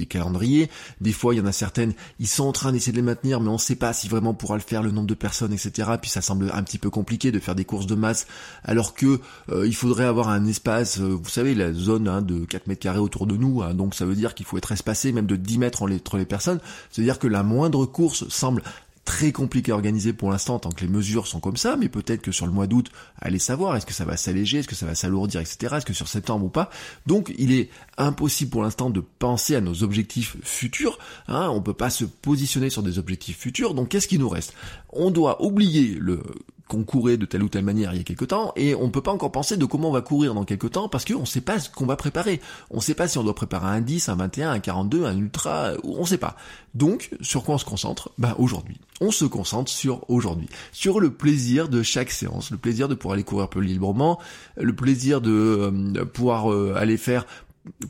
calendriers. 0.08 0.70
Des 1.00 1.12
fois 1.12 1.34
il 1.34 1.38
y 1.38 1.40
en 1.40 1.46
a 1.46 1.52
certaines, 1.52 1.94
ils 2.20 2.28
sont 2.28 2.44
en 2.44 2.52
train 2.52 2.70
d'essayer 2.70 2.92
de 2.92 2.96
les 2.96 3.02
maintenir, 3.02 3.40
mais 3.40 3.48
on 3.48 3.58
sait 3.58 3.74
pas 3.74 3.92
si 3.92 4.08
vraiment 4.08 4.30
on 4.30 4.34
pourra 4.34 4.54
le 4.54 4.62
faire, 4.62 4.84
le 4.84 4.92
nombre 4.92 5.08
de 5.08 5.14
personnes, 5.14 5.52
etc. 5.52 5.90
Puis 6.00 6.10
ça 6.10 6.20
semble 6.20 6.52
un 6.54 6.62
petit 6.62 6.78
peu 6.78 6.90
compliqué 6.90 7.32
de 7.32 7.40
faire 7.40 7.56
des 7.56 7.64
courses 7.64 7.86
de 7.86 7.96
masse, 7.96 8.28
alors 8.62 8.94
que 8.94 9.18
il 9.64 9.74
faudrait 9.74 10.04
avoir 10.04 10.28
un 10.28 10.46
espace, 10.46 10.98
vous 10.98 11.28
savez, 11.28 11.56
la 11.56 11.72
zone 11.72 12.06
hein, 12.06 12.22
de 12.22 12.44
4 12.44 12.68
mètres 12.68 12.82
carrés 12.82 13.00
autour 13.00 13.26
de 13.26 13.36
nous, 13.36 13.62
hein, 13.62 13.74
donc 13.74 13.96
ça 13.96 14.04
veut 14.04 14.14
dire 14.14 14.34
qu'il 14.34 14.46
faut 14.46 14.58
être 14.58 14.70
espacé 14.70 15.10
même 15.10 15.26
de 15.26 15.34
10 15.36 15.58
mètres 15.58 15.82
entre 16.04 16.18
les 16.18 16.26
personnes. 16.26 16.60
C'est-à-dire 16.90 17.18
que 17.18 17.26
la 17.26 17.42
moindre 17.42 17.86
course 17.86 18.28
semble 18.28 18.62
très 19.04 19.32
compliqué 19.32 19.70
à 19.70 19.74
organiser 19.74 20.12
pour 20.12 20.30
l'instant 20.30 20.58
tant 20.58 20.70
que 20.70 20.80
les 20.80 20.90
mesures 20.90 21.26
sont 21.26 21.40
comme 21.40 21.56
ça, 21.56 21.76
mais 21.76 21.88
peut-être 21.88 22.22
que 22.22 22.32
sur 22.32 22.46
le 22.46 22.52
mois 22.52 22.66
d'août, 22.66 22.90
allez 23.20 23.38
savoir, 23.38 23.76
est-ce 23.76 23.86
que 23.86 23.92
ça 23.92 24.04
va 24.04 24.16
s'alléger, 24.16 24.58
est-ce 24.58 24.68
que 24.68 24.74
ça 24.74 24.86
va 24.86 24.94
s'alourdir, 24.94 25.40
etc., 25.40 25.74
est-ce 25.76 25.84
que 25.84 25.92
sur 25.92 26.08
septembre 26.08 26.46
ou 26.46 26.48
pas. 26.48 26.70
Donc 27.06 27.34
il 27.38 27.52
est 27.52 27.68
impossible 27.98 28.50
pour 28.50 28.62
l'instant 28.62 28.90
de 28.90 29.00
penser 29.00 29.56
à 29.56 29.60
nos 29.60 29.82
objectifs 29.82 30.36
futurs, 30.42 30.98
hein, 31.28 31.48
on 31.50 31.60
peut 31.60 31.74
pas 31.74 31.90
se 31.90 32.04
positionner 32.04 32.70
sur 32.70 32.82
des 32.82 32.98
objectifs 32.98 33.38
futurs, 33.38 33.74
donc 33.74 33.90
qu'est-ce 33.90 34.08
qui 34.08 34.18
nous 34.18 34.28
reste? 34.28 34.54
On 34.90 35.10
doit 35.10 35.44
oublier 35.44 35.96
le 36.00 36.22
qu'on 36.68 36.82
courait 36.82 37.16
de 37.16 37.26
telle 37.26 37.42
ou 37.42 37.48
telle 37.48 37.64
manière 37.64 37.92
il 37.92 37.98
y 37.98 38.00
a 38.00 38.04
quelque 38.04 38.24
temps, 38.24 38.52
et 38.56 38.74
on 38.74 38.90
peut 38.90 39.02
pas 39.02 39.12
encore 39.12 39.32
penser 39.32 39.56
de 39.56 39.64
comment 39.64 39.90
on 39.90 39.92
va 39.92 40.00
courir 40.00 40.34
dans 40.34 40.44
quelque 40.44 40.66
temps, 40.66 40.88
parce 40.88 41.04
qu'on 41.04 41.20
ne 41.20 41.26
sait 41.26 41.40
pas 41.40 41.58
ce 41.58 41.68
qu'on 41.68 41.86
va 41.86 41.96
préparer. 41.96 42.40
On 42.70 42.76
ne 42.76 42.80
sait 42.80 42.94
pas 42.94 43.08
si 43.08 43.18
on 43.18 43.24
doit 43.24 43.34
préparer 43.34 43.66
un 43.66 43.80
10, 43.80 44.08
un 44.08 44.16
21, 44.16 44.50
un 44.50 44.60
42, 44.60 45.04
un 45.04 45.16
ultra, 45.16 45.72
on 45.84 46.00
ne 46.00 46.06
sait 46.06 46.18
pas. 46.18 46.36
Donc, 46.74 47.10
sur 47.20 47.44
quoi 47.44 47.56
on 47.56 47.58
se 47.58 47.64
concentre? 47.64 48.10
Bah 48.18 48.34
aujourd'hui. 48.38 48.78
On 49.00 49.10
se 49.10 49.24
concentre 49.24 49.70
sur 49.70 50.08
aujourd'hui. 50.08 50.48
Sur 50.72 51.00
le 51.00 51.10
plaisir 51.10 51.68
de 51.68 51.82
chaque 51.82 52.10
séance, 52.10 52.50
le 52.50 52.56
plaisir 52.56 52.88
de 52.88 52.94
pouvoir 52.94 53.14
aller 53.14 53.24
courir 53.24 53.48
peu 53.48 53.60
librement, 53.60 54.18
le 54.56 54.74
plaisir 54.74 55.20
de 55.20 55.30
euh, 55.30 56.04
pouvoir 56.04 56.52
euh, 56.52 56.74
aller 56.76 56.96
faire 56.96 57.26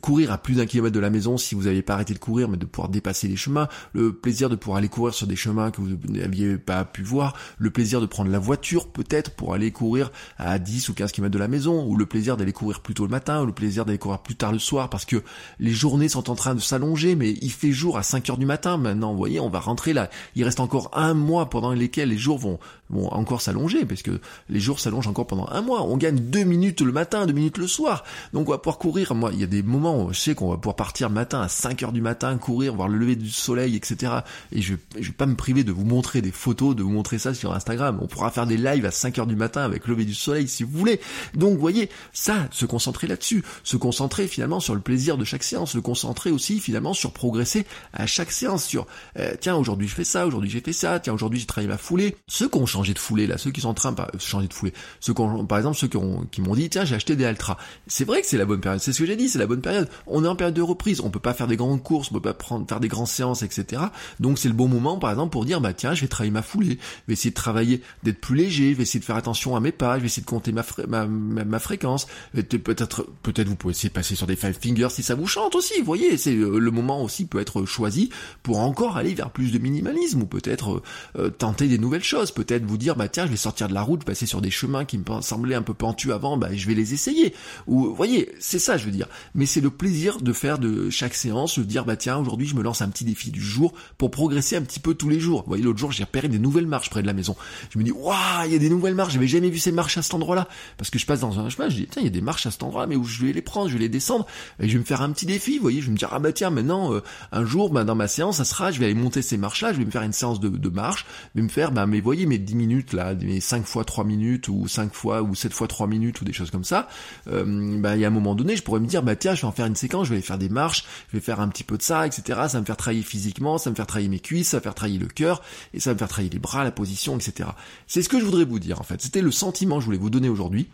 courir 0.01 0.31
à 0.31 0.37
plus 0.37 0.55
d'un 0.55 0.65
kilomètre 0.65 0.95
de 0.95 0.99
la 0.99 1.09
maison 1.09 1.37
si 1.37 1.53
vous 1.55 1.63
n'aviez 1.63 1.81
pas 1.81 1.95
arrêté 1.95 2.13
de 2.13 2.19
courir, 2.19 2.47
mais 2.47 2.57
de 2.57 2.65
pouvoir 2.65 2.89
dépasser 2.89 3.27
les 3.27 3.35
chemins, 3.35 3.67
le 3.93 4.13
plaisir 4.13 4.49
de 4.49 4.55
pouvoir 4.55 4.77
aller 4.77 4.87
courir 4.87 5.13
sur 5.13 5.27
des 5.27 5.35
chemins 5.35 5.71
que 5.71 5.81
vous 5.81 5.97
n'aviez 6.07 6.57
pas 6.57 6.85
pu 6.85 7.03
voir, 7.03 7.35
le 7.57 7.69
plaisir 7.69 7.99
de 7.99 8.05
prendre 8.05 8.31
la 8.31 8.39
voiture 8.39 8.87
peut-être 8.87 9.31
pour 9.31 9.53
aller 9.53 9.71
courir 9.71 10.11
à 10.37 10.59
10 10.59 10.89
ou 10.89 10.93
15 10.93 11.11
km 11.11 11.31
de 11.31 11.39
la 11.39 11.47
maison, 11.47 11.85
ou 11.85 11.97
le 11.97 12.05
plaisir 12.05 12.37
d'aller 12.37 12.53
courir 12.53 12.81
plus 12.81 12.93
tôt 12.93 13.03
le 13.03 13.09
matin, 13.09 13.41
ou 13.41 13.45
le 13.45 13.53
plaisir 13.53 13.85
d'aller 13.85 13.97
courir 13.97 14.19
plus 14.19 14.35
tard 14.35 14.53
le 14.53 14.59
soir, 14.59 14.89
parce 14.89 15.05
que 15.05 15.21
les 15.59 15.71
journées 15.71 16.09
sont 16.09 16.29
en 16.29 16.35
train 16.35 16.55
de 16.55 16.61
s'allonger, 16.61 17.15
mais 17.15 17.31
il 17.41 17.51
fait 17.51 17.71
jour 17.71 17.97
à 17.97 18.03
5 18.03 18.29
heures 18.29 18.37
du 18.37 18.45
matin 18.45 18.77
maintenant, 18.77 19.11
vous 19.11 19.17
voyez, 19.17 19.39
on 19.39 19.49
va 19.49 19.59
rentrer 19.59 19.93
là, 19.93 20.09
il 20.35 20.43
reste 20.43 20.59
encore 20.59 20.91
un 20.93 21.13
mois 21.13 21.49
pendant 21.49 21.73
lesquels 21.73 22.09
les 22.09 22.17
jours 22.17 22.37
vont, 22.37 22.59
vont 22.89 23.09
encore 23.09 23.41
s'allonger, 23.41 23.85
parce 23.85 24.03
que 24.03 24.21
les 24.49 24.59
jours 24.59 24.79
s'allongent 24.79 25.07
encore 25.07 25.27
pendant 25.27 25.47
un 25.51 25.61
mois, 25.61 25.83
on 25.83 25.97
gagne 25.97 26.19
deux 26.19 26.43
minutes 26.45 26.81
le 26.81 26.93
matin, 26.93 27.25
deux 27.25 27.33
minutes 27.33 27.57
le 27.57 27.67
soir, 27.67 28.05
donc 28.31 28.47
on 28.47 28.51
va 28.51 28.57
pouvoir 28.57 28.77
courir, 28.77 29.13
moi, 29.15 29.31
il 29.33 29.41
y 29.41 29.43
a 29.43 29.47
des 29.47 29.64
moment 29.67 30.03
où 30.03 30.13
je 30.13 30.19
sais 30.19 30.35
qu'on 30.35 30.49
va 30.49 30.57
pouvoir 30.57 30.75
partir 30.75 31.09
matin 31.09 31.41
à 31.41 31.49
5 31.49 31.83
heures 31.83 31.91
du 31.91 32.01
matin, 32.01 32.37
courir, 32.37 32.75
voir 32.75 32.87
le 32.87 32.97
lever 32.97 33.15
du 33.15 33.29
soleil, 33.29 33.75
etc. 33.75 34.13
Et 34.51 34.61
je, 34.61 34.75
je 34.99 35.07
vais 35.07 35.13
pas 35.13 35.25
me 35.25 35.35
priver 35.35 35.63
de 35.63 35.71
vous 35.71 35.85
montrer 35.85 36.21
des 36.21 36.31
photos, 36.31 36.75
de 36.75 36.83
vous 36.83 36.91
montrer 36.91 37.19
ça 37.19 37.33
sur 37.33 37.53
Instagram. 37.53 37.99
On 38.01 38.07
pourra 38.07 38.31
faire 38.31 38.47
des 38.47 38.57
lives 38.57 38.85
à 38.85 38.91
5 38.91 39.19
heures 39.19 39.27
du 39.27 39.35
matin 39.35 39.61
avec 39.61 39.87
le 39.87 39.93
lever 39.93 40.05
du 40.05 40.13
soleil 40.15 40.47
si 40.47 40.63
vous 40.63 40.77
voulez. 40.77 40.99
Donc, 41.33 41.57
voyez, 41.57 41.89
ça, 42.13 42.47
se 42.51 42.65
concentrer 42.65 43.07
là-dessus, 43.07 43.43
se 43.63 43.77
concentrer 43.77 44.27
finalement 44.27 44.59
sur 44.59 44.75
le 44.75 44.81
plaisir 44.81 45.17
de 45.17 45.23
chaque 45.23 45.43
séance, 45.43 45.71
se 45.71 45.79
concentrer 45.79 46.31
aussi 46.31 46.59
finalement 46.59 46.93
sur 46.93 47.11
progresser 47.11 47.65
à 47.93 48.05
chaque 48.05 48.31
séance, 48.31 48.65
sur 48.65 48.87
euh, 49.17 49.33
tiens 49.39 49.55
aujourd'hui 49.55 49.87
je 49.87 49.95
fais 49.95 50.03
ça, 50.03 50.27
aujourd'hui 50.27 50.49
j'ai 50.49 50.61
fait 50.61 50.73
ça, 50.73 50.99
tiens 50.99 51.13
aujourd'hui 51.13 51.39
j'ai 51.39 51.45
travaillé 51.45 51.67
ma 51.67 51.77
foulée. 51.77 52.15
Ceux 52.27 52.49
qui 52.49 52.57
ont 52.57 52.65
changé 52.65 52.93
de 52.93 52.99
foulée 52.99 53.27
là, 53.27 53.37
ceux 53.37 53.51
qui 53.51 53.61
sont 53.61 53.69
en 53.69 53.73
train 53.73 53.91
de 53.91 54.01
changer 54.19 54.47
de 54.47 54.53
foulée, 54.53 54.73
ceux 54.99 55.13
qui 55.13 55.21
ont, 55.21 55.45
par 55.45 55.57
exemple 55.57 55.77
ceux 55.77 55.87
qui 55.87 56.41
m'ont 56.41 56.55
dit 56.55 56.69
tiens 56.69 56.85
j'ai 56.85 56.95
acheté 56.95 57.15
des 57.15 57.25
Altra. 57.25 57.57
C'est 57.87 58.05
vrai 58.05 58.21
que 58.21 58.27
c'est 58.27 58.37
la 58.37 58.45
bonne 58.45 58.61
période, 58.61 58.81
c'est 58.81 58.93
ce 58.93 58.99
que 58.99 59.05
j'ai 59.05 59.15
dit, 59.15 59.29
c'est 59.29 59.39
la 59.39 59.47
bonne 59.47 59.54
période. 59.61 59.89
On 60.07 60.23
est 60.23 60.27
en 60.27 60.35
période 60.35 60.55
de 60.55 60.61
reprise, 60.61 61.01
on 61.01 61.09
peut 61.09 61.19
pas 61.19 61.33
faire 61.33 61.47
des 61.47 61.55
grandes 61.55 61.83
courses, 61.83 62.09
on 62.11 62.15
peut 62.15 62.21
pas 62.21 62.33
prendre, 62.33 62.67
faire 62.67 62.79
des 62.79 62.87
grandes 62.87 63.07
séances, 63.07 63.43
etc. 63.43 63.83
Donc 64.19 64.39
c'est 64.39 64.47
le 64.47 64.53
bon 64.53 64.67
moment, 64.67 64.97
par 64.97 65.11
exemple, 65.11 65.31
pour 65.31 65.45
dire, 65.45 65.61
bah 65.61 65.73
tiens, 65.73 65.93
je 65.93 66.01
vais 66.01 66.07
travailler 66.07 66.31
ma 66.31 66.41
foulée, 66.41 66.77
je 66.79 67.03
vais 67.07 67.13
essayer 67.13 67.31
de 67.31 67.35
travailler, 67.35 67.81
d'être 68.03 68.19
plus 68.19 68.35
léger, 68.35 68.71
je 68.71 68.77
vais 68.77 68.83
essayer 68.83 68.99
de 68.99 69.05
faire 69.05 69.15
attention 69.15 69.55
à 69.55 69.59
mes 69.59 69.71
pas, 69.71 69.95
je 69.95 70.01
vais 70.01 70.07
essayer 70.07 70.23
de 70.23 70.27
compter 70.27 70.51
ma, 70.51 70.63
ma, 70.87 71.05
ma, 71.07 71.59
fréquence. 71.59 72.07
Peut-être, 72.33 73.07
peut-être 73.23 73.47
vous 73.47 73.55
pouvez 73.55 73.71
essayer 73.71 73.89
de 73.89 73.93
passer 73.93 74.15
sur 74.15 74.27
des 74.27 74.35
five 74.35 74.57
fingers 74.59 74.89
si 74.89 75.03
ça 75.03 75.15
vous 75.15 75.27
chante 75.27 75.55
aussi. 75.55 75.79
Vous 75.79 75.85
voyez, 75.85 76.17
c'est 76.17 76.35
euh, 76.35 76.59
le 76.59 76.71
moment 76.71 77.03
aussi 77.03 77.25
peut 77.25 77.39
être 77.39 77.65
choisi 77.65 78.09
pour 78.43 78.59
encore 78.59 78.97
aller 78.97 79.13
vers 79.13 79.31
plus 79.31 79.51
de 79.51 79.59
minimalisme 79.59 80.21
ou 80.21 80.25
peut-être 80.25 80.81
euh, 81.17 81.29
tenter 81.29 81.67
des 81.67 81.77
nouvelles 81.77 82.03
choses. 82.03 82.31
Peut-être 82.31 82.65
vous 82.65 82.77
dire, 82.77 82.95
bah 82.95 83.07
tiens, 83.07 83.25
je 83.25 83.31
vais 83.31 83.37
sortir 83.37 83.67
de 83.67 83.73
la 83.73 83.81
route, 83.81 84.03
passer 84.03 84.25
sur 84.25 84.41
des 84.41 84.51
chemins 84.51 84.85
qui 84.85 84.97
me 84.97 85.03
semblaient 85.21 85.55
un 85.55 85.61
peu 85.61 85.73
pentus 85.73 86.11
avant, 86.11 86.37
bah 86.37 86.49
je 86.53 86.67
vais 86.67 86.73
les 86.73 86.93
essayer. 86.93 87.33
Ou, 87.67 87.85
vous 87.85 87.95
voyez, 87.95 88.31
c'est 88.39 88.59
ça, 88.59 88.77
je 88.77 88.85
veux 88.85 88.91
dire. 88.91 89.07
C'est 89.45 89.61
le 89.61 89.69
plaisir 89.69 90.21
de 90.21 90.33
faire 90.33 90.59
de 90.59 90.89
chaque 90.89 91.13
séance, 91.13 91.59
de 91.59 91.63
dire, 91.63 91.85
bah 91.85 91.95
tiens, 91.95 92.17
aujourd'hui, 92.17 92.47
je 92.47 92.55
me 92.55 92.63
lance 92.63 92.81
un 92.81 92.89
petit 92.89 93.05
défi 93.05 93.31
du 93.31 93.41
jour 93.41 93.73
pour 93.97 94.11
progresser 94.11 94.55
un 94.55 94.61
petit 94.61 94.79
peu 94.79 94.93
tous 94.93 95.09
les 95.09 95.19
jours. 95.19 95.41
Vous 95.41 95.49
voyez, 95.49 95.63
l'autre 95.63 95.79
jour, 95.79 95.91
j'ai 95.91 96.03
repéré 96.03 96.27
des 96.27 96.39
nouvelles 96.39 96.67
marches 96.67 96.89
près 96.89 97.01
de 97.01 97.07
la 97.07 97.13
maison. 97.13 97.35
Je 97.69 97.79
me 97.79 97.83
dis, 97.83 97.91
waouh, 97.91 98.45
il 98.45 98.51
y 98.51 98.55
a 98.55 98.59
des 98.59 98.69
nouvelles 98.69 98.95
marches, 98.95 99.13
j'avais 99.13 99.27
jamais 99.27 99.49
vu 99.49 99.59
ces 99.59 99.71
marches 99.71 99.97
à 99.97 100.01
cet 100.01 100.13
endroit-là. 100.13 100.47
Parce 100.77 100.89
que 100.89 100.99
je 100.99 101.05
passe 101.05 101.19
dans 101.19 101.39
un 101.39 101.49
chemin, 101.49 101.69
je 101.69 101.75
dis, 101.75 101.87
tiens, 101.89 102.01
il 102.01 102.05
y 102.05 102.09
a 102.09 102.11
des 102.11 102.21
marches 102.21 102.45
à 102.45 102.51
cet 102.51 102.63
endroit-là, 102.63 102.87
mais 102.87 102.95
où 102.95 103.03
je 103.03 103.25
vais 103.25 103.33
les 103.33 103.41
prendre, 103.41 103.67
je 103.67 103.73
vais 103.73 103.79
les 103.79 103.89
descendre, 103.89 104.25
et 104.59 104.67
je 104.67 104.73
vais 104.73 104.79
me 104.79 104.85
faire 104.85 105.01
un 105.01 105.11
petit 105.11 105.25
défi, 105.25 105.57
vous 105.57 105.61
voyez, 105.63 105.81
je 105.81 105.87
vais 105.87 105.91
me 105.91 105.97
dire, 105.97 106.09
ah 106.11 106.19
bah 106.19 106.31
tiens, 106.31 106.49
maintenant, 106.49 106.93
euh, 106.93 107.01
un 107.31 107.45
jour, 107.45 107.69
bah, 107.69 107.83
dans 107.83 107.95
ma 107.95 108.07
séance, 108.07 108.37
ça 108.37 108.45
sera, 108.45 108.71
je 108.71 108.79
vais 108.79 108.85
aller 108.85 108.95
monter 108.95 109.21
ces 109.21 109.37
marches-là, 109.37 109.73
je 109.73 109.79
vais 109.79 109.85
me 109.85 109.91
faire 109.91 110.03
une 110.03 110.13
séance 110.13 110.39
de, 110.39 110.49
de 110.49 110.69
marche, 110.69 111.05
je 111.33 111.41
vais 111.41 111.43
me 111.43 111.49
faire, 111.49 111.71
bah, 111.71 111.85
mais 111.85 111.99
voyez, 111.99 112.25
mes 112.25 112.37
10 112.37 112.55
minutes, 112.55 112.93
là, 112.93 113.13
mes 113.15 113.39
5 113.39 113.65
fois 113.65 113.83
3 113.83 114.03
minutes, 114.03 114.47
ou 114.47 114.67
5 114.67 114.93
fois, 114.93 115.21
ou 115.21 115.35
7 115.35 115.53
fois 115.53 115.67
3 115.67 115.87
minutes, 115.87 116.21
ou 116.21 116.25
des 116.25 116.33
choses 116.33 116.51
comme 116.51 116.63
ça, 116.63 116.87
euh, 117.27 117.79
bah, 117.79 117.95
il 117.95 118.01
y 118.01 118.05
a 118.05 118.07
un 118.07 118.11
moment 118.11 118.35
donné, 118.35 118.55
je 118.55 118.63
pourrais 118.63 118.79
me 118.79 118.87
dire, 118.87 119.03
bah 119.03 119.15
tiens, 119.15 119.34
je 119.35 119.41
vais 119.41 119.47
en 119.47 119.51
faire 119.51 119.65
une 119.65 119.75
séquence, 119.75 120.05
je 120.05 120.11
vais 120.11 120.17
aller 120.17 120.25
faire 120.25 120.37
des 120.37 120.49
marches, 120.49 120.85
je 121.09 121.17
vais 121.17 121.21
faire 121.21 121.39
un 121.39 121.47
petit 121.47 121.63
peu 121.63 121.77
de 121.77 121.81
ça, 121.81 122.07
etc. 122.07 122.23
Ça 122.27 122.47
va 122.47 122.61
me 122.61 122.65
faire 122.65 122.77
travailler 122.77 123.03
physiquement, 123.03 123.57
ça 123.57 123.69
va 123.69 123.71
me 123.71 123.75
faire 123.75 123.87
travailler 123.87 124.09
mes 124.09 124.19
cuisses, 124.19 124.49
ça 124.49 124.57
va 124.57 124.61
faire 124.61 124.75
travailler 124.75 124.99
le 124.99 125.07
cœur, 125.07 125.41
et 125.73 125.79
ça 125.79 125.91
va 125.91 125.93
me 125.93 125.99
faire 125.99 126.07
travailler 126.07 126.31
les 126.31 126.39
bras, 126.39 126.63
la 126.63 126.71
position, 126.71 127.17
etc. 127.17 127.49
C'est 127.87 128.01
ce 128.01 128.09
que 128.09 128.19
je 128.19 128.25
voudrais 128.25 128.45
vous 128.45 128.59
dire 128.59 128.79
en 128.79 128.83
fait. 128.83 129.01
C'était 129.01 129.21
le 129.21 129.31
sentiment 129.31 129.75
que 129.75 129.81
je 129.81 129.85
voulais 129.85 129.97
vous 129.97 130.09
donner 130.09 130.29
aujourd'hui 130.29 130.67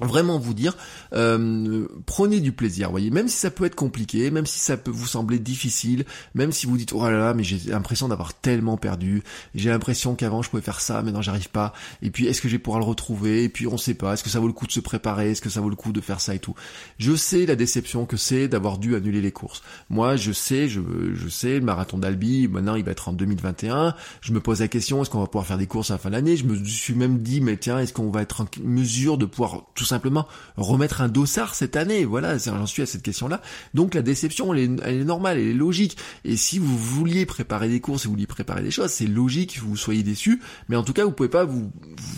vraiment 0.00 0.38
vous 0.38 0.54
dire 0.54 0.76
euh, 1.12 1.86
prenez 2.06 2.40
du 2.40 2.52
plaisir 2.52 2.90
voyez. 2.90 3.10
Même 3.10 3.28
si 3.28 3.36
ça 3.36 3.50
peut 3.50 3.64
être 3.64 3.74
compliqué 3.74 4.30
même 4.30 4.46
si 4.46 4.58
ça 4.58 4.76
peut 4.76 4.90
vous 4.90 5.06
sembler 5.06 5.38
difficile 5.38 6.04
même 6.34 6.52
si 6.52 6.66
vous 6.66 6.76
dites 6.78 6.92
oh 6.94 7.02
là 7.02 7.18
là 7.18 7.34
mais 7.34 7.44
j'ai 7.44 7.58
l'impression 7.70 8.08
d'avoir 8.08 8.34
tellement 8.34 8.76
perdu. 8.76 9.22
J'ai 9.54 9.70
l'impression 9.70 10.14
qu'avant 10.14 10.42
je 10.42 10.50
pouvais 10.50 10.62
faire 10.62 10.80
ça 10.80 11.02
maintenant 11.02 11.22
j'arrive 11.22 11.50
pas. 11.50 11.74
Et 12.00 12.10
puis 12.10 12.26
est-ce 12.26 12.40
que 12.40 12.48
je 12.48 12.54
vais 12.54 12.58
pouvoir 12.58 12.80
le 12.80 12.86
retrouver? 12.86 13.44
Et 13.44 13.48
puis 13.48 13.66
on 13.66 13.76
sait 13.76 13.94
pas. 13.94 14.14
Est-ce 14.14 14.22
que 14.22 14.30
ça 14.30 14.40
vaut 14.40 14.46
le 14.46 14.52
coup 14.52 14.66
de 14.66 14.72
se 14.72 14.80
préparer? 14.80 15.32
Est-ce 15.32 15.42
que 15.42 15.50
ça 15.50 15.60
vaut 15.60 15.70
le 15.70 15.76
coup 15.76 15.92
de 15.92 16.00
faire 16.00 16.20
ça 16.20 16.34
et 16.34 16.38
tout? 16.38 16.54
Je 16.98 17.14
sais 17.14 17.44
la 17.44 17.56
déception 17.56 18.06
que 18.06 18.16
c'est 18.16 18.48
d'avoir 18.48 18.78
dû 18.78 18.96
annuler 18.96 19.20
les 19.20 19.32
courses. 19.32 19.62
Moi 19.90 20.16
je 20.16 20.32
sais 20.32 20.68
je, 20.68 20.80
je 21.14 21.28
sais 21.28 21.58
le 21.58 21.64
marathon 21.64 21.98
d'Albi 21.98 22.48
maintenant 22.48 22.76
il 22.76 22.84
va 22.84 22.92
être 22.92 23.08
en 23.08 23.12
2021 23.12 23.94
je 24.20 24.32
me 24.32 24.40
pose 24.40 24.60
la 24.60 24.68
question 24.68 25.02
est-ce 25.02 25.10
qu'on 25.10 25.20
va 25.20 25.26
pouvoir 25.26 25.46
faire 25.46 25.58
des 25.58 25.66
courses 25.66 25.90
à 25.90 25.94
la 25.94 25.98
fin 25.98 26.08
de 26.08 26.14
l'année? 26.14 26.36
Je 26.36 26.44
me 26.44 26.64
suis 26.64 26.94
même 26.94 27.18
dit 27.18 27.42
mais 27.42 27.58
tiens 27.58 27.78
est-ce 27.78 27.92
qu'on 27.92 28.10
va 28.10 28.22
être 28.22 28.40
en 28.40 28.46
mesure 28.64 29.18
de 29.18 29.26
pouvoir 29.26 29.64
simplement 29.84 30.26
remettre 30.56 31.00
un 31.00 31.08
dossard 31.08 31.54
cette 31.54 31.76
année. 31.76 32.04
Voilà, 32.04 32.38
j'en 32.38 32.66
suis 32.66 32.82
à 32.82 32.86
cette 32.86 33.02
question-là. 33.02 33.40
Donc 33.74 33.94
la 33.94 34.02
déception, 34.02 34.52
elle 34.54 34.80
est, 34.84 35.04
normale, 35.04 35.38
elle 35.38 35.48
est 35.48 35.54
logique. 35.54 35.96
Et 36.24 36.36
si 36.36 36.58
vous 36.58 36.76
vouliez 36.76 37.26
préparer 37.26 37.68
des 37.68 37.80
courses 37.80 38.04
et 38.04 38.08
vous 38.08 38.14
vouliez 38.14 38.26
préparer 38.26 38.62
des 38.62 38.70
choses, 38.70 38.90
c'est 38.90 39.06
logique 39.06 39.54
que 39.54 39.60
vous 39.60 39.76
soyez 39.76 40.02
déçu. 40.02 40.40
Mais 40.68 40.76
en 40.76 40.82
tout 40.82 40.92
cas, 40.92 41.04
vous 41.04 41.12
pouvez 41.12 41.28
pas 41.28 41.44
vous, 41.44 41.70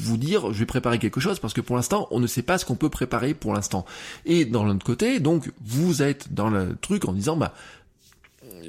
vous 0.02 0.16
dire, 0.16 0.52
je 0.52 0.58
vais 0.58 0.66
préparer 0.66 0.98
quelque 0.98 1.20
chose 1.20 1.38
parce 1.38 1.54
que 1.54 1.60
pour 1.60 1.76
l'instant, 1.76 2.08
on 2.10 2.20
ne 2.20 2.26
sait 2.26 2.42
pas 2.42 2.58
ce 2.58 2.64
qu'on 2.64 2.76
peut 2.76 2.90
préparer 2.90 3.34
pour 3.34 3.52
l'instant. 3.52 3.84
Et 4.24 4.44
dans 4.44 4.64
l'autre 4.64 4.84
côté, 4.84 5.20
donc, 5.20 5.52
vous 5.64 6.02
êtes 6.02 6.32
dans 6.32 6.50
le 6.50 6.76
truc 6.80 7.06
en 7.06 7.12
disant, 7.12 7.36
bah, 7.36 7.54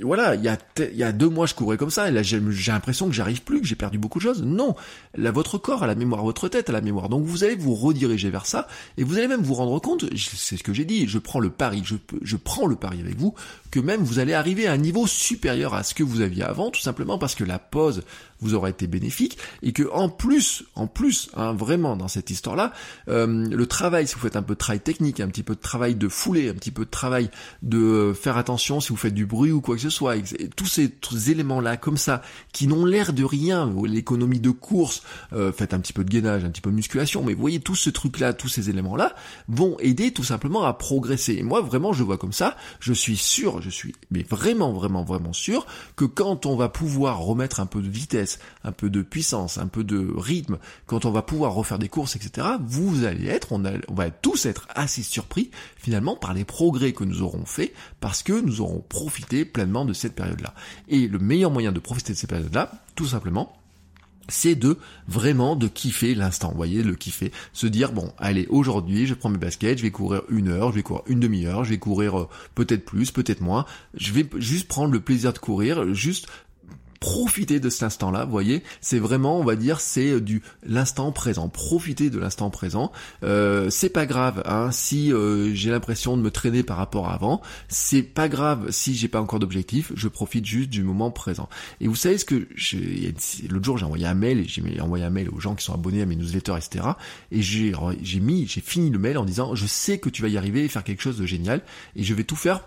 voilà, 0.01 0.35
il 0.35 0.43
y 0.43 0.47
a, 0.47 0.57
il 0.79 0.95
y 0.95 1.03
a 1.03 1.11
deux 1.11 1.29
mois 1.29 1.45
je 1.45 1.53
courais 1.53 1.77
comme 1.77 1.89
ça, 1.89 2.09
et 2.09 2.11
là 2.11 2.23
j'ai 2.23 2.39
l'impression 2.39 3.07
que 3.07 3.13
j'arrive 3.13 3.41
plus, 3.41 3.61
que 3.61 3.67
j'ai 3.67 3.75
perdu 3.75 3.97
beaucoup 3.97 4.19
de 4.19 4.23
choses. 4.23 4.43
Non, 4.43 4.75
là 5.15 5.31
votre 5.31 5.57
corps 5.57 5.83
a 5.83 5.87
la 5.87 5.95
mémoire, 5.95 6.23
votre 6.23 6.49
tête 6.49 6.69
a 6.69 6.73
la 6.73 6.81
mémoire. 6.81 7.09
Donc 7.09 7.25
vous 7.25 7.43
allez 7.43 7.55
vous 7.55 7.75
rediriger 7.75 8.29
vers 8.29 8.45
ça, 8.45 8.67
et 8.97 9.03
vous 9.03 9.17
allez 9.17 9.27
même 9.27 9.41
vous 9.41 9.53
rendre 9.53 9.79
compte, 9.79 10.05
c'est 10.15 10.57
ce 10.57 10.63
que 10.63 10.73
j'ai 10.73 10.85
dit, 10.85 11.07
je 11.07 11.19
prends 11.19 11.39
le 11.39 11.49
pari, 11.49 11.81
je, 11.85 11.95
je 12.21 12.37
prends 12.37 12.67
le 12.67 12.75
pari 12.75 12.99
avec 12.99 13.17
vous, 13.17 13.33
que 13.71 13.79
même 13.79 14.01
vous 14.01 14.19
allez 14.19 14.33
arriver 14.33 14.67
à 14.67 14.73
un 14.73 14.77
niveau 14.77 15.07
supérieur 15.07 15.73
à 15.73 15.83
ce 15.83 15.93
que 15.93 16.03
vous 16.03 16.21
aviez 16.21 16.43
avant, 16.43 16.71
tout 16.71 16.81
simplement 16.81 17.17
parce 17.17 17.35
que 17.35 17.43
la 17.43 17.59
pause 17.59 18.03
vous 18.41 18.53
aura 18.53 18.69
été 18.69 18.87
bénéfique 18.87 19.37
et 19.63 19.71
que 19.71 19.89
en 19.91 20.09
plus, 20.09 20.63
en 20.75 20.87
plus, 20.87 21.29
hein, 21.35 21.53
vraiment 21.53 21.95
dans 21.95 22.07
cette 22.07 22.29
histoire-là, 22.29 22.73
euh, 23.07 23.25
le 23.25 23.65
travail, 23.65 24.07
si 24.07 24.15
vous 24.15 24.21
faites 24.21 24.35
un 24.35 24.43
peu 24.43 24.53
de 24.53 24.59
travail 24.59 24.81
technique, 24.81 25.19
un 25.19 25.27
petit 25.27 25.43
peu 25.43 25.55
de 25.55 25.59
travail 25.59 25.95
de 25.95 26.07
foulée, 26.07 26.49
un 26.49 26.53
petit 26.53 26.71
peu 26.71 26.85
de 26.85 26.89
travail 26.89 27.29
de 27.61 28.13
faire 28.13 28.37
attention 28.37 28.79
si 28.79 28.89
vous 28.89 28.97
faites 28.97 29.13
du 29.13 29.25
bruit 29.25 29.51
ou 29.51 29.61
quoi 29.61 29.75
que 29.75 29.81
ce 29.81 29.89
soit, 29.89 30.15
tous 30.55 30.67
ces, 30.67 31.31
éléments-là 31.31 31.77
comme 31.77 31.97
ça, 31.97 32.21
qui 32.51 32.67
n'ont 32.67 32.85
l'air 32.85 33.13
de 33.13 33.23
rien, 33.23 33.73
l'économie 33.85 34.39
de 34.39 34.51
course, 34.51 35.03
euh, 35.33 35.51
faites 35.51 35.73
un 35.73 35.79
petit 35.79 35.93
peu 35.93 36.03
de 36.03 36.09
gainage, 36.09 36.43
un 36.43 36.49
petit 36.49 36.61
peu 36.61 36.69
de 36.69 36.75
musculation, 36.75 37.23
mais 37.23 37.33
vous 37.33 37.41
voyez 37.41 37.59
tout 37.59 37.75
ce 37.75 37.89
truc-là, 37.89 38.33
tous 38.33 38.49
ces 38.49 38.69
éléments-là 38.69 39.15
vont 39.47 39.77
aider 39.79 40.11
tout 40.11 40.23
simplement 40.23 40.63
à 40.63 40.73
progresser. 40.73 41.35
Et 41.35 41.43
moi 41.43 41.61
vraiment 41.61 41.93
je 41.93 42.03
vois 42.03 42.17
comme 42.17 42.33
ça, 42.33 42.57
je 42.79 42.93
suis 42.93 43.17
sûr, 43.17 43.61
je 43.61 43.69
suis 43.69 43.95
mais 44.11 44.23
vraiment 44.23 44.73
vraiment 44.73 45.03
vraiment 45.03 45.33
sûr 45.33 45.65
que 45.95 46.05
quand 46.05 46.45
on 46.45 46.55
va 46.55 46.69
pouvoir 46.69 47.19
remettre 47.19 47.59
un 47.59 47.65
peu 47.65 47.81
de 47.81 47.89
vitesse 47.89 48.24
un 48.63 48.71
peu 48.71 48.89
de 48.89 49.01
puissance, 49.01 49.57
un 49.57 49.67
peu 49.67 49.83
de 49.83 50.13
rythme, 50.15 50.57
quand 50.85 51.05
on 51.05 51.11
va 51.11 51.21
pouvoir 51.21 51.53
refaire 51.53 51.79
des 51.79 51.89
courses, 51.89 52.15
etc., 52.15 52.47
vous 52.65 53.03
allez 53.03 53.27
être, 53.27 53.51
on, 53.51 53.59
va 53.93 54.09
tous 54.09 54.45
être 54.45 54.67
assez 54.75 55.03
surpris 55.03 55.51
finalement 55.77 56.15
par 56.15 56.33
les 56.33 56.45
progrès 56.45 56.93
que 56.93 57.03
nous 57.03 57.21
aurons 57.21 57.45
faits 57.45 57.73
parce 57.99 58.23
que 58.23 58.33
nous 58.33 58.61
aurons 58.61 58.83
profité 58.87 59.45
pleinement 59.45 59.85
de 59.85 59.93
cette 59.93 60.15
période-là. 60.15 60.53
Et 60.87 61.07
le 61.07 61.19
meilleur 61.19 61.51
moyen 61.51 61.71
de 61.71 61.79
profiter 61.79 62.13
de 62.13 62.17
cette 62.17 62.29
période-là, 62.29 62.71
tout 62.95 63.07
simplement, 63.07 63.55
c'est 64.27 64.55
de 64.55 64.77
vraiment 65.07 65.55
de 65.55 65.67
kiffer 65.67 66.15
l'instant, 66.15 66.49
vous 66.49 66.57
voyez, 66.57 66.83
le 66.83 66.95
kiffer, 66.95 67.31
se 67.53 67.67
dire 67.67 67.91
bon, 67.91 68.11
allez, 68.17 68.47
aujourd'hui, 68.49 69.05
je 69.05 69.13
prends 69.13 69.29
mes 69.29 69.37
baskets, 69.37 69.77
je 69.77 69.83
vais 69.83 69.91
courir 69.91 70.23
une 70.29 70.49
heure, 70.49 70.71
je 70.71 70.77
vais 70.77 70.83
courir 70.83 71.03
une 71.07 71.19
demi-heure, 71.19 71.63
je 71.63 71.71
vais 71.71 71.77
courir 71.77 72.19
euh, 72.19 72.29
peut-être 72.55 72.85
plus, 72.85 73.11
peut-être 73.11 73.41
moins, 73.41 73.65
je 73.93 74.11
vais 74.13 74.27
juste 74.37 74.67
prendre 74.67 74.93
le 74.93 74.99
plaisir 74.99 75.33
de 75.33 75.37
courir, 75.37 75.93
juste 75.93 76.27
profiter 76.99 77.59
de 77.59 77.69
cet 77.69 77.83
instant-là, 77.83 78.25
vous 78.25 78.31
voyez, 78.31 78.63
c'est 78.81 78.99
vraiment, 78.99 79.39
on 79.39 79.43
va 79.43 79.55
dire, 79.55 79.79
c'est 79.79 80.11
euh, 80.11 80.21
du 80.21 80.41
l'instant 80.65 81.11
présent, 81.11 81.49
profiter 81.49 82.09
de 82.09 82.19
l'instant 82.19 82.49
présent. 82.49 82.91
Euh, 83.23 83.69
c'est 83.69 83.89
pas 83.89 84.05
grave, 84.05 84.43
hein, 84.45 84.69
si 84.71 85.13
euh, 85.13 85.53
j'ai 85.53 85.71
l'impression 85.71 86.17
de 86.17 86.21
me 86.21 86.31
traîner 86.31 86.63
par 86.63 86.77
rapport 86.77 87.09
à 87.09 87.15
avant, 87.15 87.41
c'est 87.69 88.03
pas 88.03 88.27
grave 88.27 88.71
si 88.71 88.93
j'ai 88.95 89.07
pas 89.07 89.21
encore 89.21 89.39
d'objectif, 89.39 89.91
je 89.95 90.07
profite 90.07 90.45
juste 90.45 90.69
du 90.69 90.83
moment 90.83 91.11
présent. 91.11 91.47
Et 91.79 91.87
vous 91.87 91.95
savez 91.95 92.17
ce 92.17 92.25
que 92.25 92.47
l'autre 93.49 93.65
jour 93.65 93.77
j'ai 93.77 93.85
envoyé 93.85 94.05
un 94.05 94.13
mail 94.13 94.39
et 94.39 94.45
j'ai 94.45 94.81
envoyé 94.81 95.05
un 95.05 95.09
mail 95.09 95.29
aux 95.29 95.39
gens 95.39 95.55
qui 95.55 95.63
sont 95.63 95.73
abonnés 95.73 96.01
à 96.01 96.05
mes 96.05 96.15
newsletters, 96.15 96.57
etc. 96.57 96.85
Et 97.31 97.41
j'ai 97.41 98.19
mis, 98.19 98.47
j'ai 98.47 98.61
fini 98.61 98.89
le 98.89 98.99
mail 98.99 99.17
en 99.17 99.23
disant, 99.23 99.55
je 99.55 99.65
sais 99.65 99.97
que 99.97 100.09
tu 100.09 100.21
vas 100.21 100.27
y 100.27 100.37
arriver 100.37 100.65
et 100.65 100.67
faire 100.67 100.83
quelque 100.83 101.01
chose 101.01 101.17
de 101.17 101.25
génial 101.25 101.61
et 101.95 102.03
je 102.03 102.13
vais 102.13 102.23
tout 102.23 102.35
faire 102.35 102.61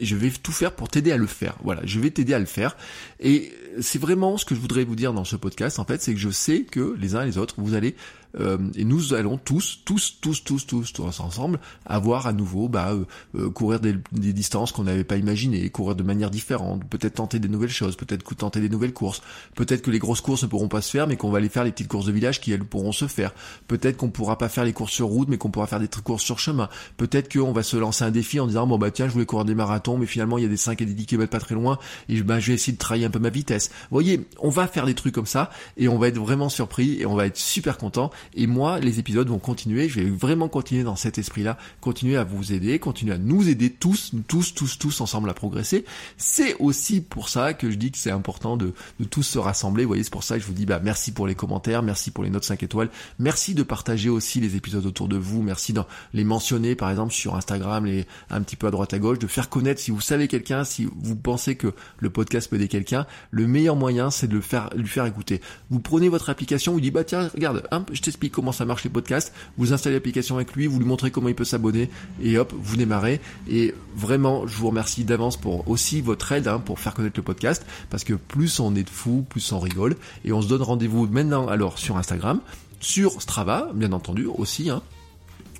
je 0.00 0.16
vais 0.16 0.30
tout 0.30 0.52
faire 0.52 0.72
pour 0.72 0.88
t'aider 0.88 1.12
à 1.12 1.16
le 1.16 1.26
faire. 1.26 1.56
Voilà, 1.62 1.82
je 1.84 2.00
vais 2.00 2.10
t'aider 2.10 2.34
à 2.34 2.38
le 2.38 2.46
faire. 2.46 2.76
Et 3.20 3.52
c'est 3.80 3.98
vraiment 3.98 4.36
ce 4.36 4.44
que 4.44 4.54
je 4.54 4.60
voudrais 4.60 4.84
vous 4.84 4.96
dire 4.96 5.12
dans 5.12 5.24
ce 5.24 5.36
podcast, 5.36 5.78
en 5.78 5.84
fait, 5.84 6.02
c'est 6.02 6.12
que 6.12 6.20
je 6.20 6.30
sais 6.30 6.62
que 6.62 6.96
les 6.98 7.14
uns 7.14 7.22
et 7.22 7.26
les 7.26 7.38
autres, 7.38 7.54
vous 7.58 7.74
allez 7.74 7.94
euh, 8.40 8.58
et 8.76 8.84
nous 8.84 9.14
allons 9.14 9.38
tous, 9.38 9.80
tous, 9.84 10.18
tous, 10.20 10.44
tous, 10.44 10.66
tous, 10.66 10.92
tous 10.92 11.20
ensemble, 11.20 11.58
avoir 11.86 12.26
à 12.26 12.32
nouveau, 12.32 12.68
bah, 12.68 12.92
euh, 12.92 13.04
euh, 13.36 13.50
courir 13.50 13.80
des, 13.80 13.94
distances 14.12 14.72
qu'on 14.72 14.84
n'avait 14.84 15.04
pas 15.04 15.16
imaginées, 15.16 15.68
courir 15.70 15.96
de 15.96 16.02
manière 16.02 16.30
différente, 16.30 16.84
peut-être 16.84 17.14
tenter 17.14 17.38
des 17.38 17.48
nouvelles 17.48 17.70
choses, 17.70 17.96
peut-être 17.96 18.34
tenter 18.34 18.60
des 18.60 18.68
nouvelles 18.68 18.92
courses, 18.92 19.22
peut-être 19.54 19.82
que 19.82 19.90
les 19.90 19.98
grosses 19.98 20.20
courses 20.20 20.42
ne 20.42 20.48
pourront 20.48 20.68
pas 20.68 20.80
se 20.80 20.90
faire, 20.90 21.06
mais 21.06 21.16
qu'on 21.16 21.30
va 21.30 21.38
aller 21.38 21.48
faire 21.48 21.64
les 21.64 21.72
petites 21.72 21.88
courses 21.88 22.06
de 22.06 22.12
village 22.12 22.40
qui 22.40 22.52
elles 22.52 22.64
pourront 22.64 22.92
se 22.92 23.06
faire. 23.06 23.32
Peut-être 23.68 23.96
qu'on 23.96 24.10
pourra 24.10 24.38
pas 24.38 24.48
faire 24.48 24.64
les 24.64 24.72
courses 24.72 24.92
sur 24.92 25.06
route, 25.06 25.28
mais 25.28 25.38
qu'on 25.38 25.50
pourra 25.50 25.66
faire 25.66 25.80
des 25.80 25.88
courses 25.88 26.22
sur 26.22 26.38
chemin. 26.38 26.68
Peut-être 26.96 27.32
qu'on 27.32 27.52
va 27.52 27.62
se 27.62 27.76
lancer 27.76 28.04
un 28.04 28.10
défi 28.10 28.40
en 28.40 28.46
disant 28.46 28.66
bon 28.66 28.78
bah 28.78 28.90
tiens, 28.90 29.06
je 29.08 29.12
voulais 29.12 29.26
courir 29.26 29.44
des 29.44 29.54
marathons, 29.54 29.98
mais 29.98 30.06
finalement 30.06 30.38
il 30.38 30.44
y 30.44 30.46
a 30.46 30.50
des 30.50 30.56
5 30.56 30.80
et 30.80 30.86
des 30.86 30.94
10 30.94 31.06
km 31.06 31.30
pas 31.30 31.40
très 31.40 31.54
loin, 31.54 31.78
et 32.08 32.22
bah, 32.22 32.40
je 32.40 32.48
vais 32.48 32.54
essayer 32.54 32.72
de 32.72 32.78
travailler 32.78 33.04
un 33.04 33.10
peu 33.10 33.18
ma 33.18 33.30
vitesse. 33.30 33.68
Vous 33.68 33.96
voyez, 33.96 34.26
on 34.40 34.50
va 34.50 34.66
faire 34.66 34.86
des 34.86 34.94
trucs 34.94 35.14
comme 35.14 35.26
ça, 35.26 35.50
et 35.76 35.88
on 35.88 35.98
va 35.98 36.08
être 36.08 36.18
vraiment 36.18 36.48
surpris, 36.48 37.00
et 37.00 37.06
on 37.06 37.14
va 37.14 37.26
être 37.26 37.36
super 37.36 37.78
content. 37.78 38.10
Et 38.34 38.46
moi, 38.46 38.80
les 38.80 38.98
épisodes 38.98 39.28
vont 39.28 39.38
continuer. 39.38 39.88
Je 39.88 40.00
vais 40.00 40.10
vraiment 40.10 40.48
continuer 40.48 40.84
dans 40.84 40.96
cet 40.96 41.18
esprit-là, 41.18 41.58
continuer 41.80 42.16
à 42.16 42.24
vous 42.24 42.52
aider, 42.52 42.78
continuer 42.78 43.14
à 43.14 43.18
nous 43.18 43.48
aider 43.48 43.70
tous, 43.70 44.12
tous, 44.28 44.54
tous, 44.54 44.78
tous 44.78 45.00
ensemble 45.00 45.30
à 45.30 45.34
progresser. 45.34 45.84
C'est 46.16 46.56
aussi 46.58 47.00
pour 47.00 47.28
ça 47.28 47.54
que 47.54 47.70
je 47.70 47.76
dis 47.76 47.90
que 47.90 47.98
c'est 47.98 48.10
important 48.10 48.56
de, 48.56 48.72
de 49.00 49.04
tous 49.04 49.22
se 49.22 49.38
rassembler. 49.38 49.84
Vous 49.84 49.88
voyez, 49.88 50.04
c'est 50.04 50.12
pour 50.12 50.24
ça 50.24 50.36
que 50.36 50.42
je 50.42 50.46
vous 50.46 50.52
dis 50.52 50.66
bah 50.66 50.80
merci 50.82 51.12
pour 51.12 51.26
les 51.26 51.34
commentaires, 51.34 51.82
merci 51.82 52.10
pour 52.10 52.24
les 52.24 52.30
notes 52.30 52.44
5 52.44 52.62
étoiles, 52.62 52.90
merci 53.18 53.54
de 53.54 53.62
partager 53.62 54.08
aussi 54.08 54.40
les 54.40 54.56
épisodes 54.56 54.84
autour 54.86 55.08
de 55.08 55.16
vous, 55.16 55.42
merci 55.42 55.72
de 55.72 55.80
les 56.12 56.24
mentionner 56.24 56.74
par 56.74 56.90
exemple 56.90 57.12
sur 57.12 57.34
Instagram, 57.34 57.86
les 57.86 58.06
un 58.30 58.42
petit 58.42 58.56
peu 58.56 58.66
à 58.66 58.70
droite 58.70 58.94
à 58.94 58.98
gauche, 58.98 59.18
de 59.18 59.26
faire 59.26 59.48
connaître 59.48 59.80
si 59.80 59.90
vous 59.90 60.00
savez 60.00 60.28
quelqu'un, 60.28 60.64
si 60.64 60.88
vous 60.96 61.16
pensez 61.16 61.56
que 61.56 61.72
le 61.98 62.10
podcast 62.10 62.48
peut 62.48 62.56
aider 62.56 62.68
quelqu'un, 62.68 63.06
le 63.30 63.46
meilleur 63.46 63.76
moyen 63.76 64.10
c'est 64.10 64.28
de 64.28 64.34
le 64.34 64.40
faire 64.40 64.70
lui 64.76 64.88
faire 64.88 65.06
écouter. 65.06 65.40
Vous 65.70 65.80
prenez 65.80 66.08
votre 66.08 66.30
application, 66.30 66.72
vous 66.72 66.80
dites 66.80 66.94
bah 66.94 67.04
tiens 67.04 67.28
regarde, 67.34 67.66
hein, 67.70 67.84
je 67.92 68.00
explique 68.12 68.32
comment 68.32 68.52
ça 68.52 68.64
marche 68.64 68.84
les 68.84 68.90
podcasts, 68.90 69.32
vous 69.56 69.72
installez 69.72 69.96
l'application 69.96 70.36
avec 70.36 70.54
lui, 70.54 70.66
vous 70.66 70.78
lui 70.78 70.86
montrez 70.86 71.10
comment 71.10 71.28
il 71.28 71.34
peut 71.34 71.44
s'abonner, 71.44 71.90
et 72.22 72.38
hop, 72.38 72.52
vous 72.56 72.76
démarrez. 72.76 73.20
Et 73.48 73.74
vraiment, 73.96 74.46
je 74.46 74.56
vous 74.56 74.68
remercie 74.68 75.04
d'avance 75.04 75.36
pour 75.36 75.68
aussi 75.68 76.00
votre 76.00 76.30
aide 76.32 76.46
hein, 76.46 76.58
pour 76.58 76.78
faire 76.78 76.94
connaître 76.94 77.18
le 77.18 77.22
podcast, 77.22 77.64
parce 77.90 78.04
que 78.04 78.14
plus 78.14 78.60
on 78.60 78.74
est 78.76 78.84
de 78.84 78.90
fous, 78.90 79.24
plus 79.28 79.52
on 79.52 79.58
rigole, 79.58 79.96
et 80.24 80.32
on 80.32 80.42
se 80.42 80.48
donne 80.48 80.62
rendez-vous 80.62 81.06
maintenant 81.06 81.48
alors 81.48 81.78
sur 81.78 81.96
Instagram, 81.96 82.40
sur 82.80 83.22
Strava, 83.22 83.70
bien 83.74 83.92
entendu 83.92 84.26
aussi, 84.26 84.70
hein, 84.70 84.82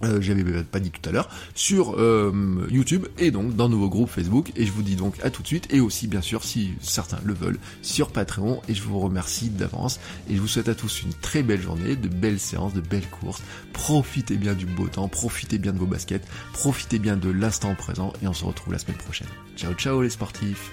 euh, 0.04 0.20
j'avais 0.20 0.44
pas 0.64 0.80
dit 0.80 0.90
tout 0.90 1.08
à 1.08 1.12
l'heure, 1.12 1.28
sur 1.54 1.98
euh, 1.98 2.32
YouTube 2.70 3.06
et 3.18 3.30
donc 3.30 3.54
dans 3.54 3.68
nos 3.68 3.88
groupes 3.88 4.10
Facebook. 4.10 4.52
Et 4.56 4.66
je 4.66 4.72
vous 4.72 4.82
dis 4.82 4.96
donc 4.96 5.14
à 5.22 5.30
tout 5.30 5.42
de 5.42 5.46
suite 5.46 5.72
et 5.72 5.80
aussi 5.80 6.06
bien 6.06 6.20
sûr 6.20 6.44
si 6.44 6.70
certains 6.80 7.18
le 7.24 7.34
veulent 7.34 7.58
sur 7.82 8.10
Patreon. 8.10 8.62
Et 8.68 8.74
je 8.74 8.82
vous 8.82 8.98
remercie 8.98 9.50
d'avance 9.50 10.00
et 10.28 10.36
je 10.36 10.40
vous 10.40 10.48
souhaite 10.48 10.68
à 10.68 10.74
tous 10.74 11.02
une 11.02 11.14
très 11.14 11.42
belle 11.42 11.60
journée, 11.60 11.96
de 11.96 12.08
belles 12.08 12.40
séances, 12.40 12.74
de 12.74 12.80
belles 12.80 13.08
courses. 13.08 13.42
Profitez 13.72 14.36
bien 14.36 14.54
du 14.54 14.66
beau 14.66 14.88
temps, 14.88 15.08
profitez 15.08 15.58
bien 15.58 15.72
de 15.72 15.78
vos 15.78 15.86
baskets, 15.86 16.26
profitez 16.52 16.98
bien 16.98 17.16
de 17.16 17.30
l'instant 17.30 17.74
présent 17.74 18.12
et 18.22 18.26
on 18.26 18.32
se 18.32 18.44
retrouve 18.44 18.72
la 18.72 18.78
semaine 18.78 18.98
prochaine. 18.98 19.28
Ciao 19.56 19.72
ciao 19.74 20.02
les 20.02 20.10
sportifs 20.10 20.72